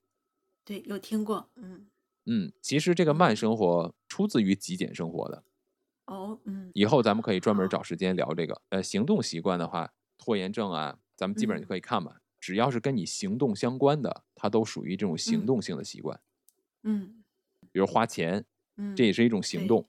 [0.64, 1.88] 对，有听过，嗯，
[2.26, 5.42] 嗯，其实这个慢嗯生活出自于极简生活的。
[6.06, 8.62] 哦，嗯，以后咱们可以专门找时间聊这个。
[8.68, 12.20] 呃，行动习惯的话，拖延症啊，咱们基本上就嗯可以看吧。
[12.38, 16.20] 只要是跟你行动相关的，它都属于这种行嗯动性的习惯。
[16.82, 17.24] 嗯
[17.72, 18.44] 比如花钱，
[18.76, 19.84] 嗯，这也是一种行对动；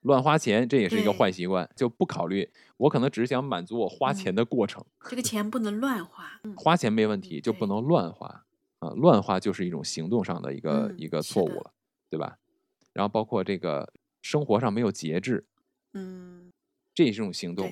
[0.00, 6.40] 乱花钱，这也是一个坏习惯，就不考虑我可能只是想满足我花钱嗯的过程，这个钱不能乱花。
[6.44, 8.44] 嗯花钱没问题，就不能乱花
[8.78, 8.90] 啊！
[8.90, 11.72] 乱花就是一种行动上的一个、嗯一个错误了，
[12.10, 12.38] 对吧？
[12.92, 15.46] 然后包括这个生活上没有节制，
[15.94, 16.52] 嗯，
[16.94, 17.68] 这也是一种行动。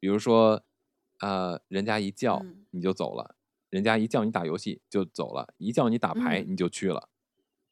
[0.00, 0.62] 比如说，
[1.20, 3.34] 呃，人家一叫嗯你就走了，
[3.70, 7.08] 人家一叫你打游戏就走了，一叫你打牌嗯你就去了，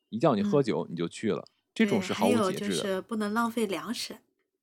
[0.08, 2.82] 一叫你喝嗯酒你就去了，这种是毫无还有就节制的。
[2.82, 4.18] 是不能浪费粮食，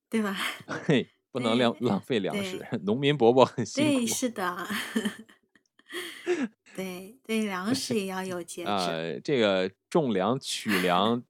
[0.09, 0.36] 对吧？
[0.86, 4.65] 嘿，不能浪浪费粮食，农民伯伯很辛苦对，是的。
[6.75, 8.69] 对对，粮食也要有节制。
[8.69, 11.23] 呃，这个种粮、取粮、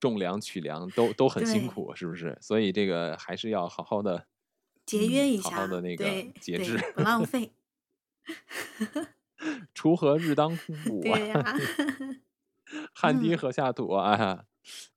[0.00, 2.36] 种粮、取粮都都很辛苦，是不是？
[2.40, 4.26] 所以这个还是要好好的
[4.86, 7.52] 节约一好好下，的那个对对节制不浪 费。
[9.74, 10.50] 锄禾日当
[10.90, 11.44] 午 啊，对呀、
[12.94, 14.12] 汗滴嗯禾下土啊！
[14.12, 14.44] 哎呀，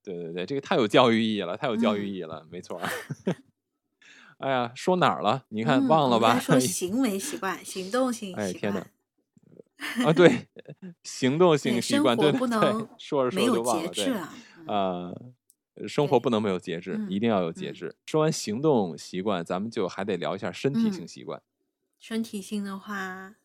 [0.03, 2.89] 对对对，这个太有教育意义了，太有教育嗯意义了，没错儿。
[4.39, 5.45] 哎呀，说哪儿了？
[5.49, 6.39] 你看嗯忘了吧？
[6.39, 8.79] 说行为习惯、行动性习惯哎天哪
[9.97, 10.47] 惯，啊，对，
[11.03, 14.05] 行动性习惯，对对对不能，说着说着就忘了，对。
[14.67, 15.11] 啊、
[15.87, 17.95] 生活不能没有节制，一嗯定要有节嗯制。
[18.05, 21.41] 说完行动习惯，咱们就还得聊一下身体性嗯习惯。
[21.99, 23.35] 身体性的话，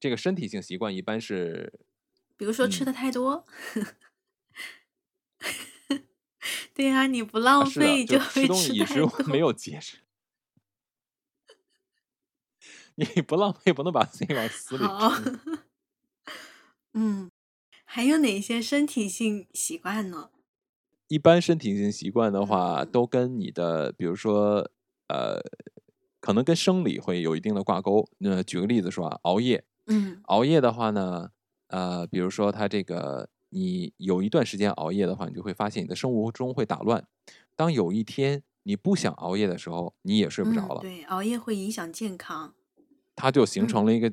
[0.00, 1.72] 这个身体性习惯一般是，
[2.36, 3.44] 比如说吃嗯的太多，
[6.74, 9.38] 对呀、你不啊，浪费就会吃东西吃太饮食没。
[9.38, 9.98] 有节制，
[12.96, 15.38] 你不浪费不能把自己往死里吃。，
[16.94, 17.30] 嗯，
[17.84, 20.30] 还有哪些身体性习惯呢？
[21.12, 24.66] 一般身体性习惯的话，嗯都跟你的，比如说，
[25.08, 25.38] 呃，
[26.20, 28.08] 可能跟生理会有一定的挂钩。
[28.16, 31.28] 那举个例子说啊，熬夜，嗯熬夜的话呢，
[31.66, 37.06] 呃，比如说他这个你有一段时间熬夜的话，你就会发现你的生物钟会打乱。
[37.54, 42.54] 当有一天你不想熬夜的时候，你也睡不着嗯，了，对，熬夜会影响健康。
[43.14, 44.10] 它就形成嗯了一个，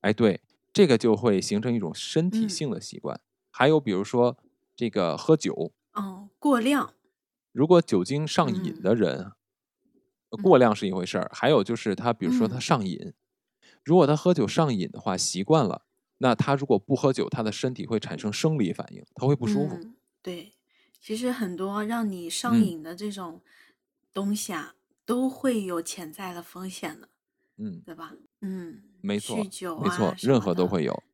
[0.00, 0.40] 哎，对，
[0.72, 3.20] 这个就会形成一种身体嗯性的习惯。
[3.50, 4.38] 还有比如说
[4.74, 6.94] 这个喝酒，哦，过量，
[7.54, 8.80] 如果酒精上瘾嗯。
[8.80, 9.32] 的人，
[10.30, 10.60] 呃过嗯。
[10.60, 12.60] 量是一回事儿，还有就是他，比如说他嗯。
[12.60, 13.14] 上瘾，
[13.84, 15.82] 如果他喝酒上瘾的话，习惯了，
[16.18, 19.80] 那他如果不喝酒，他的身体会产生生理反应，他会不舒服。
[19.80, 20.52] 嗯，对，
[21.00, 22.60] 其实很多让你上嗯。
[22.60, 23.42] 瘾的这种
[24.12, 24.74] 东西啊，
[25.06, 27.08] 都会有潜在的风险的，
[27.58, 28.14] 嗯，对吧？
[28.40, 31.04] 嗯，没错酗酒没错任何都会有，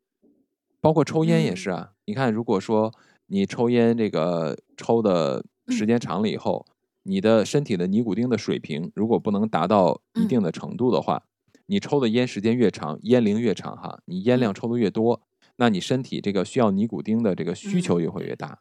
[0.81, 1.73] 包括抽烟也是嗯。
[1.73, 1.95] 啊。
[2.07, 2.95] 你看，如果说
[3.29, 5.87] 你抽烟这个抽的时嗯。
[5.87, 6.65] 间长了以后，
[7.03, 10.43] 你的身体的尼古丁的水平如果不能达到一定嗯。
[10.43, 11.25] 的程度的话，
[11.67, 14.55] 你抽的烟时间越长，烟龄越长哈，你烟量嗯。
[14.55, 15.23] 抽的越多，
[15.57, 18.01] 那你身体这个需要尼古丁的这个需求嗯。
[18.01, 18.61] 也会越大。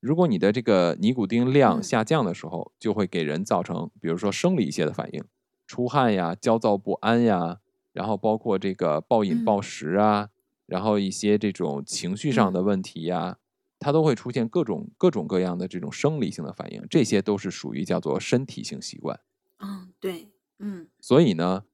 [0.00, 1.84] 如果你的这个尼古丁量嗯。
[1.84, 5.24] 下降的时候，就会给人造成，比如说生理一些的反应，
[5.66, 7.58] 出汗呀、焦躁不安呀，
[7.92, 9.62] 然后包括这个暴饮暴嗯。
[9.62, 10.28] 食啊，
[10.66, 13.38] 然后一些这种情绪上的嗯问题呀，
[13.84, 19.20] 它都会出现各种各种各样的这种生理性的反应，这些都是属于叫做身体性习惯。
[19.58, 21.64] 嗯，对，嗯所以呢，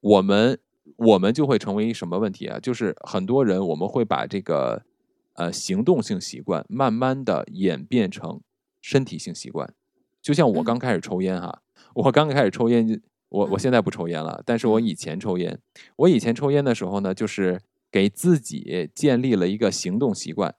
[0.00, 0.58] 我们
[0.96, 2.60] 我们就会成为什么问题啊？
[2.60, 4.84] 就是很多人我们会把这个
[5.32, 8.42] 呃行动性习惯慢慢的演变成
[8.82, 9.72] 身体性习惯。
[10.20, 11.62] 就像我刚嗯开始抽烟哈，
[11.94, 13.00] 我刚开始抽烟，
[13.30, 15.58] 我我嗯现在不抽烟了，但是我嗯以前抽烟，
[15.96, 20.54] 我以前抽烟的时候呢，就是给自己建立了一个行动习惯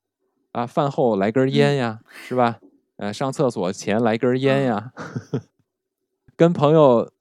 [0.58, 2.60] 啊，饭后来根烟嗯呀，是吧？
[2.96, 4.92] 呃，上厕所前来根烟呀
[6.36, 7.12] 跟朋友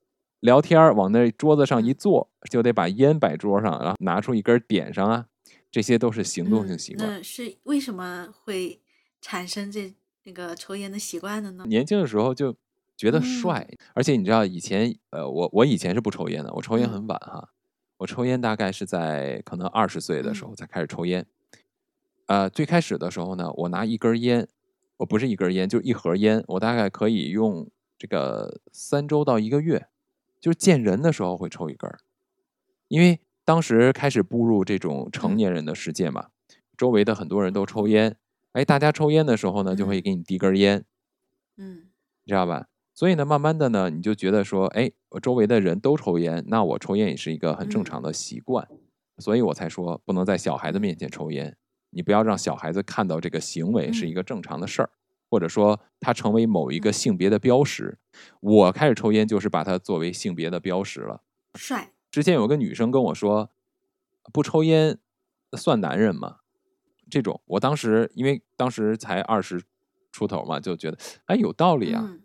[0.41, 5.27] 聊天儿往那桌子上一嗯坐，就得把烟摆桌上，然后拿出一根点上啊，
[5.71, 7.07] 这些都是行动性嗯，习惯。
[7.07, 8.81] 那是为什么会
[9.21, 11.67] 产生这那个抽烟的习惯的呢？
[11.69, 12.57] 年轻的时候就
[12.97, 17.51] 觉得帅，嗯而且你知道以前呃，我我以前是不抽烟的，我抽烟嗯很晚哈，
[17.99, 21.27] 我抽烟大概是在可能二十岁的时候嗯才开始抽烟。
[22.27, 24.49] 呃，最开始的时候呢，我拿一根烟，
[24.99, 29.87] 我不是一根烟，就是一盒烟，我大概可以用这个三周到一个月，
[30.41, 31.99] 就是见人的时候会抽一根儿，
[32.89, 35.37] 因为当时开始步入这种成嗯。
[35.37, 36.29] 年人的世界嘛，
[36.77, 38.17] 周围的很多人都抽哦烟，
[38.53, 40.03] 哎，大家抽烟的时候呢，就会嗯。
[40.03, 40.85] 给你递根烟，
[41.59, 41.91] 嗯。
[42.25, 42.67] 你知道吧？
[42.93, 47.85] 所以呢，慢慢的呢，你就觉得说，哎，我周围的人都抽烟，那我抽烟也是一个很正嗯。
[47.85, 48.67] 常的习惯，
[49.19, 51.57] 所以我才说不能在小孩子面前抽烟，
[51.97, 54.91] 你不要让小孩子看到这个行为是一嗯个正常的事儿，
[55.31, 57.99] 或者说它成为某一个嗯性别的标识。
[58.41, 61.23] 我开始抽烟就是把它作为性别的标识了。
[61.55, 63.51] 帅，之前有个女生跟我说，
[64.31, 64.99] 不抽烟
[65.57, 66.41] 算男人吗？
[67.09, 69.63] 这种，我当时因为当时才二十
[70.13, 72.23] 出头嘛，就觉得哎有道理啊，嗯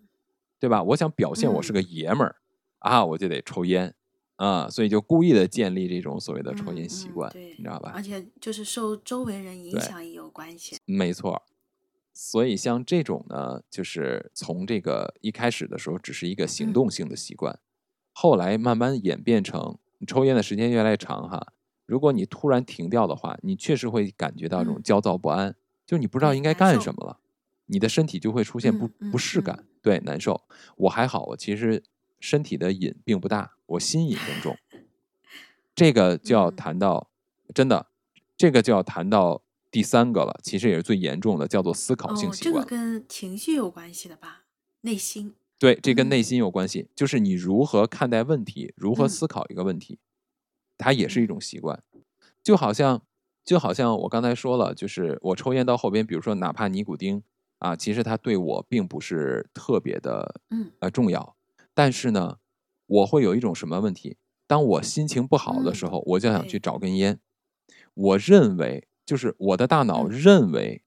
[0.60, 0.84] 对吧？
[0.84, 2.36] 我想表现我是嗯个爷们儿、
[2.80, 3.96] 啊，我就得抽烟
[4.42, 7.92] 啊，所以就故意的建立这种所谓的抽烟习惯，对你知道吧？
[7.94, 10.78] 而且就是受周围人影响也有关系。
[10.86, 11.42] 没错儿，
[12.12, 17.60] 所以像这种呢，就是从这个一开始的时候只是一个行嗯动性的习惯，
[18.14, 21.54] 后来慢慢演变成你抽烟的时间越来越长哈。
[21.86, 27.20] 如果你突然停掉的话，你确实会感觉到这种嗯焦躁不安，就你不知道应该干什么了，
[27.68, 30.42] 你的身体就会出现不、不适感，对，难受。
[30.78, 31.84] 我还好，我其实
[32.22, 34.58] 身体的瘾并不大，我心瘾更重。
[35.76, 37.10] 这个就要嗯谈到，
[37.54, 37.88] 真的，
[38.38, 42.64] 这个就要谈到第三个了，其实也是最严重的，叫做思考性哦，这个。
[42.64, 44.44] 跟情绪有关系的吧？
[44.82, 45.34] 内心。
[45.58, 50.00] 对，这跟嗯内心有关系，就是你如何看待问题，如何嗯思考一个问题，
[50.78, 51.84] 它也是一嗯种习惯。
[52.44, 53.02] 就好像，
[53.46, 57.22] 就好像我刚才说了，就是我抽烟到后边，比如说哪怕尼古丁
[57.60, 61.36] 啊，其实它对我并不是特别的嗯呃重要，
[61.74, 62.38] 但是呢，
[62.86, 64.18] 我会有一种什么问题？
[64.48, 67.20] 当我心情不好的时嗯候，我就想去找根烟。
[67.94, 70.84] 我认为，就是我的大脑嗯认为，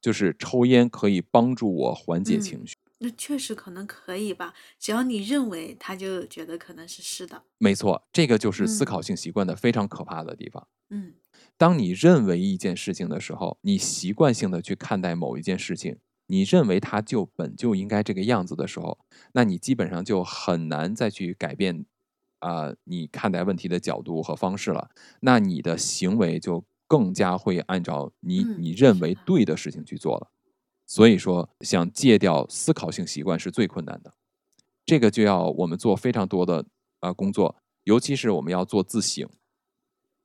[0.00, 2.74] 就是抽烟可以帮助我缓解嗯情绪。
[2.98, 7.42] 那确实可能可以吧，只要你认为，他就觉得可能是是的。
[7.58, 10.66] 没错，这个就是思嗯考性习惯的非常可怕的地方。
[10.88, 11.14] 嗯
[11.58, 18.98] 当你认为一件事情的时候，你习惯性的去看待某一件事情，你认为它就本就应该这个样子的时候，
[19.32, 21.84] 那你基本上就很难再去改变
[22.38, 24.90] 啊、你看待问题的角度和方式了。
[25.20, 30.30] 那你的行为就更加会按照你嗯你认为对的事情去做了。
[30.86, 34.14] 所以说，想戒掉思考性习惯是最困难的。
[34.84, 36.64] 这个就要我们做非常多的
[37.00, 39.28] 呃工作，尤其是我们要做自省，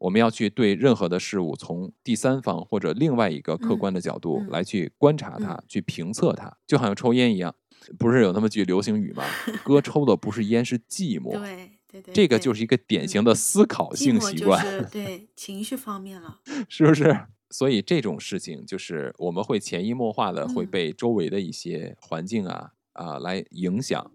[0.02, 7.54] 我们要去对任何的事物从第三方或者另外一个客嗯观的角度嗯来去观察它，嗯去评测它，就好像抽烟一样，
[8.00, 9.24] 不是有那么句流行语吗？
[9.64, 11.32] 哥抽的不是烟，是寂寞。
[11.40, 16.40] 对对对，这个就是一个典型嗯的思考性习惯， 是对情绪方面了。
[16.68, 17.16] 是不是？
[17.52, 24.10] 所以这种事情就是我们会潜移默化的会嗯被周围的一些环境啊啊、来影响，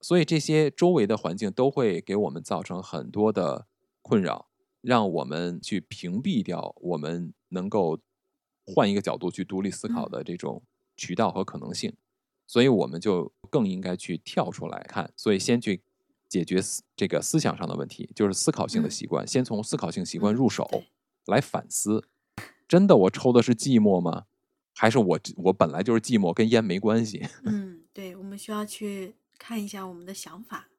[0.00, 3.66] 所以这些周围的环境都会给我们造成很多的
[4.02, 4.47] 困扰，
[4.88, 8.00] 让我们去屏蔽掉我们能够
[8.64, 10.62] 换一个角度去独立思考嗯的这种
[10.96, 11.92] 渠道和可能性，
[12.46, 15.82] 所以我们就更应该去跳出来看，所以先去
[16.26, 20.66] 解决思这个思想上的问题，就是思考性的嗯习惯，先从思考性习惯嗯入手。
[20.70, 20.86] 对
[21.26, 22.08] 来反思，
[22.66, 24.24] 真的我抽的是寂寞吗？
[24.74, 27.26] 还是我我本来就是寂寞，跟烟没关系？
[27.44, 30.70] 嗯，对，我们需要去看一下我们的想法。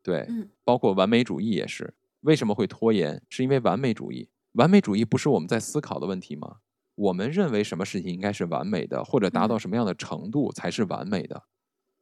[0.00, 1.94] 对，嗯包括完美主义也是。
[2.20, 3.22] 为什么会拖延？
[3.28, 4.28] 是因为完美主义。
[4.52, 6.56] 完美主义不是我们在思考的问题吗？
[6.94, 11.44] 我们认为什么事情应该是完美的，或者达到嗯什么样的程度才是完美的？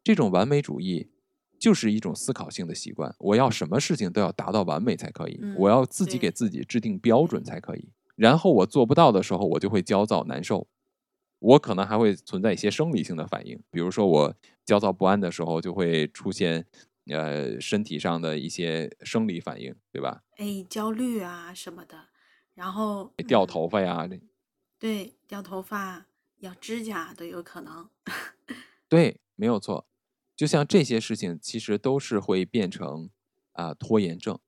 [0.03, 1.11] 这种完美主义
[1.59, 3.15] 就是一种思考性的习惯。
[3.19, 7.91] 我要什么事情都要达到完美才可以，嗯我要自己给自己制定标准才可以。
[8.15, 10.67] 然后我做不到的时候，我就会焦躁难受。
[11.39, 16.65] 我可能还会存在一些生理性的反应，比如说我焦躁不安的时候，就会出现
[17.11, 20.23] 呃身体上的一些生理反应，对吧？
[20.39, 22.09] 哎，焦虑啊什么的，
[22.55, 24.21] 然后掉嗯头发呀，这
[24.79, 26.07] 对，掉头发、
[26.39, 27.89] 咬指甲都有可能。
[28.89, 29.89] 对，没有错。
[30.37, 33.09] 就像这些事情，其实都是会变成
[33.53, 34.39] 啊、拖延症，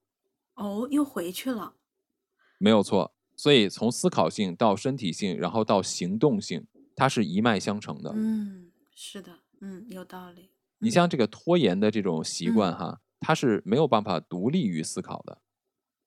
[0.54, 1.76] 哦，又回去了。
[2.58, 3.14] 没有错。
[3.34, 8.12] 所以从思考性到身体性，然后到行动性，它是一脉相承的。
[8.14, 10.50] 嗯，是的，嗯，有道理。
[10.80, 15.38] 嗯你像这个拖延的这种习惯嗯哈，它是没有办法独立于思考的。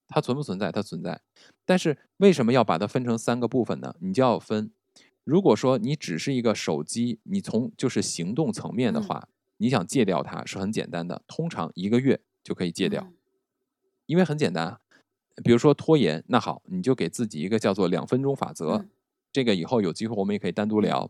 [0.08, 0.72] 它存不存在？
[0.72, 1.22] 它存在，
[1.66, 3.96] 但是为什么要把它分成三个部分呢？
[4.00, 4.72] 你就要分。
[5.24, 13.14] 如果说你只是一个手机，你从就是行动层面的嗯话，你想戒掉它是很简单的，通常一个月就可以戒掉，嗯
[14.06, 14.80] 因为很简单啊。
[15.44, 18.90] 比如说拖延，那好，你就给自己一个叫做两分钟法则，嗯
[19.32, 21.10] 这个以后有机会我们也可以单独聊。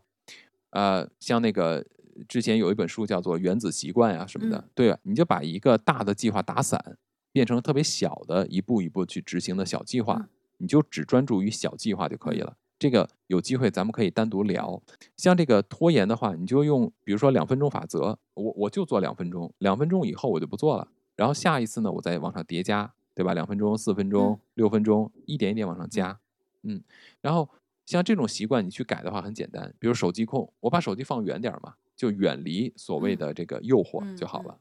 [0.70, 1.84] 呃，像那个
[2.28, 4.98] 之前有一本书叫做《原子习惯》啊什么的，嗯对吧？
[5.02, 6.98] 你就把一个大的计划打散，
[7.32, 12.56] 变成特别小的一步一步去执行的小计划，嗯你就只专注于小计划就可以嗯了。
[12.78, 14.80] 这个有机会咱们可以单独聊。
[15.16, 23.34] 像这个拖延的话，你就用比如说两分钟法则，我我就做两分钟，两分钟以后我就不做了，然后下一次呢我再往上叠加，对吧？
[23.34, 26.18] 两分钟、四分钟嗯、六分钟，一点一点往上加，
[26.62, 26.82] 嗯，
[27.20, 27.48] 然后
[27.86, 34.58] 像这种习惯你去改的话很简单，比如手机控，我把手机放远点儿嘛，就远离所谓嗯的这个诱惑就好了。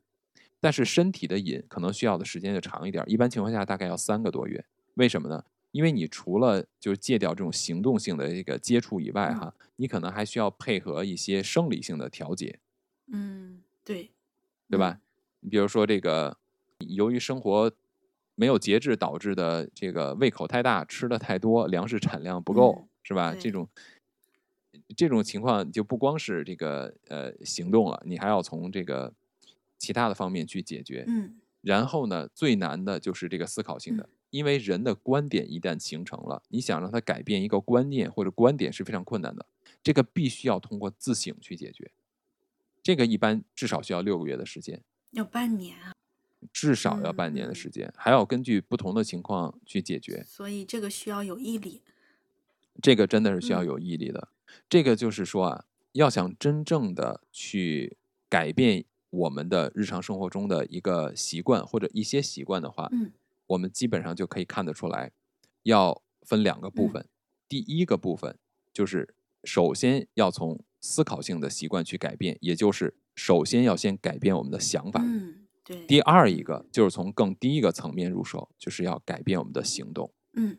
[0.60, 4.64] 但是身体的瘾可能需要的时间就长一点儿，一般情况下大概要三个多月。
[4.94, 5.44] 为什么呢？
[5.72, 12.60] 因为你除了就是戒掉这种行动性的这个接触以外，嗯哈，你可能还需要配合一些生理性的调节，
[13.12, 14.12] 嗯，对，
[14.70, 15.00] 对吧？
[15.40, 16.38] 你比如说这个，
[16.78, 17.72] 由于生活
[18.36, 23.34] 没有节制导致的这个胃口太大，吃的太多，粮食产量不够，嗯是吧？
[23.34, 23.68] 这种
[24.96, 29.14] 这种情况就不光是这个呃行动了，你还要从这个
[29.78, 31.06] 其他的方面去解决。
[31.08, 39.46] 嗯然后呢，最难的就是这个思考性的，因为人的观点一旦形成了，你想让他改变一个观念或者观点是非常困难的，
[39.84, 41.92] 这个必须要通过自省去解决。
[42.82, 44.82] 这个一般至少需要六个月的时间，
[45.12, 45.94] 要半年啊，
[46.52, 50.24] 至少要半年的时间，还要根据不同的情况去解决。
[50.26, 51.84] 所以这个需要有毅力。
[52.82, 54.30] 这个真的是需要嗯有毅力的。
[54.70, 63.12] 这个就是说啊，要想真正的去改变我们的日常生活中的一个习惯或者一些习惯的话，嗯
[63.48, 65.12] 我们基本上就可以看得出来，
[65.64, 67.06] 要分两个部嗯分。
[67.50, 68.38] 第一个部分
[68.72, 69.14] 就是
[69.44, 75.02] 首先要从思考性的习惯去改变，也就是首先要先改变我们的想法。
[75.04, 75.86] 嗯，对。
[75.86, 80.14] 第二一个就是从更低一个层面入手，就是要改变我们的行动。
[80.34, 80.58] 嗯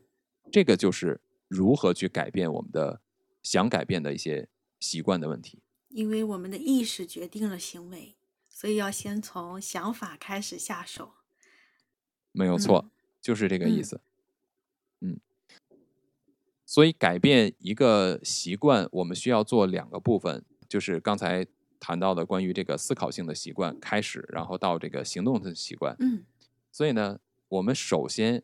[0.50, 1.18] 这个就是
[1.53, 3.03] 如何去改变我们的
[3.42, 4.48] 想改变的一些
[4.80, 5.59] 习惯的问题。
[5.88, 8.16] 因为我们的意识决定了行为，
[8.48, 11.12] 所以要先从想法开始下手。
[12.32, 12.90] 没有错，嗯
[13.20, 14.00] 就是这个意嗯思。
[15.00, 15.20] 嗯，
[16.64, 21.46] 所以改变一个习惯，我们需要做两个部分，就是刚才
[21.78, 25.94] 谈到的关于这个思考性的习惯开始，然后到这个行动的习惯。
[26.00, 26.24] 嗯
[26.70, 28.42] 所以呢，我们首先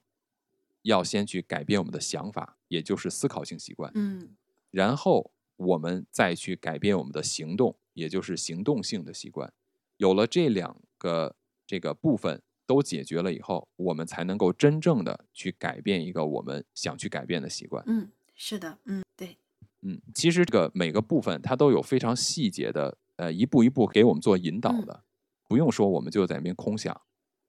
[0.83, 3.91] 要先去改变我们的想法，也就是思考性习惯。
[3.95, 4.37] 嗯
[4.71, 9.53] 然后我们再去改变我们的行动，也就是行动性的习惯。
[9.97, 11.35] 有了这两个
[11.67, 17.83] 这个部分都解决了以后，我们才能够真正的去改变一个我们想去改变的习惯。
[17.87, 19.39] 嗯，是的，嗯对，
[19.81, 25.03] 嗯，其实这个每个部分它都有非常细节的，呃，一步一步给我们做引导嗯的，
[25.49, 27.01] 不用说我们就在那边空想。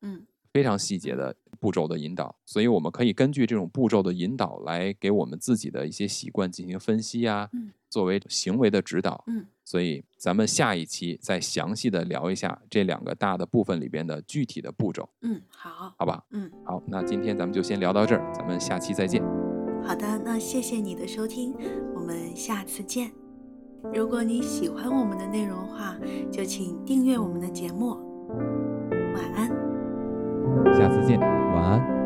[0.01, 9.23] 嗯非常细节的步骤的引导，所以我们可以根据这种步骤的引导来给我们自己的一些习惯进行分析啊，嗯作为行为的指导。
[9.27, 16.23] 嗯所以咱们下一期再详细的聊一下这两个大的部分里边的具体的步骤，嗯，好，好吧？
[16.31, 19.23] 嗯好，那今天咱们就先聊到这儿，咱们下期再见。
[19.83, 21.53] 好的，那谢谢你的收听，
[21.93, 23.11] 我们下次见。
[23.93, 25.95] 如果你喜欢我们的内容的话，
[26.31, 27.91] 就请订阅我们的节目。
[29.13, 29.49] 晚安。
[30.73, 31.19] 下次见，
[31.59, 31.98] 晚安。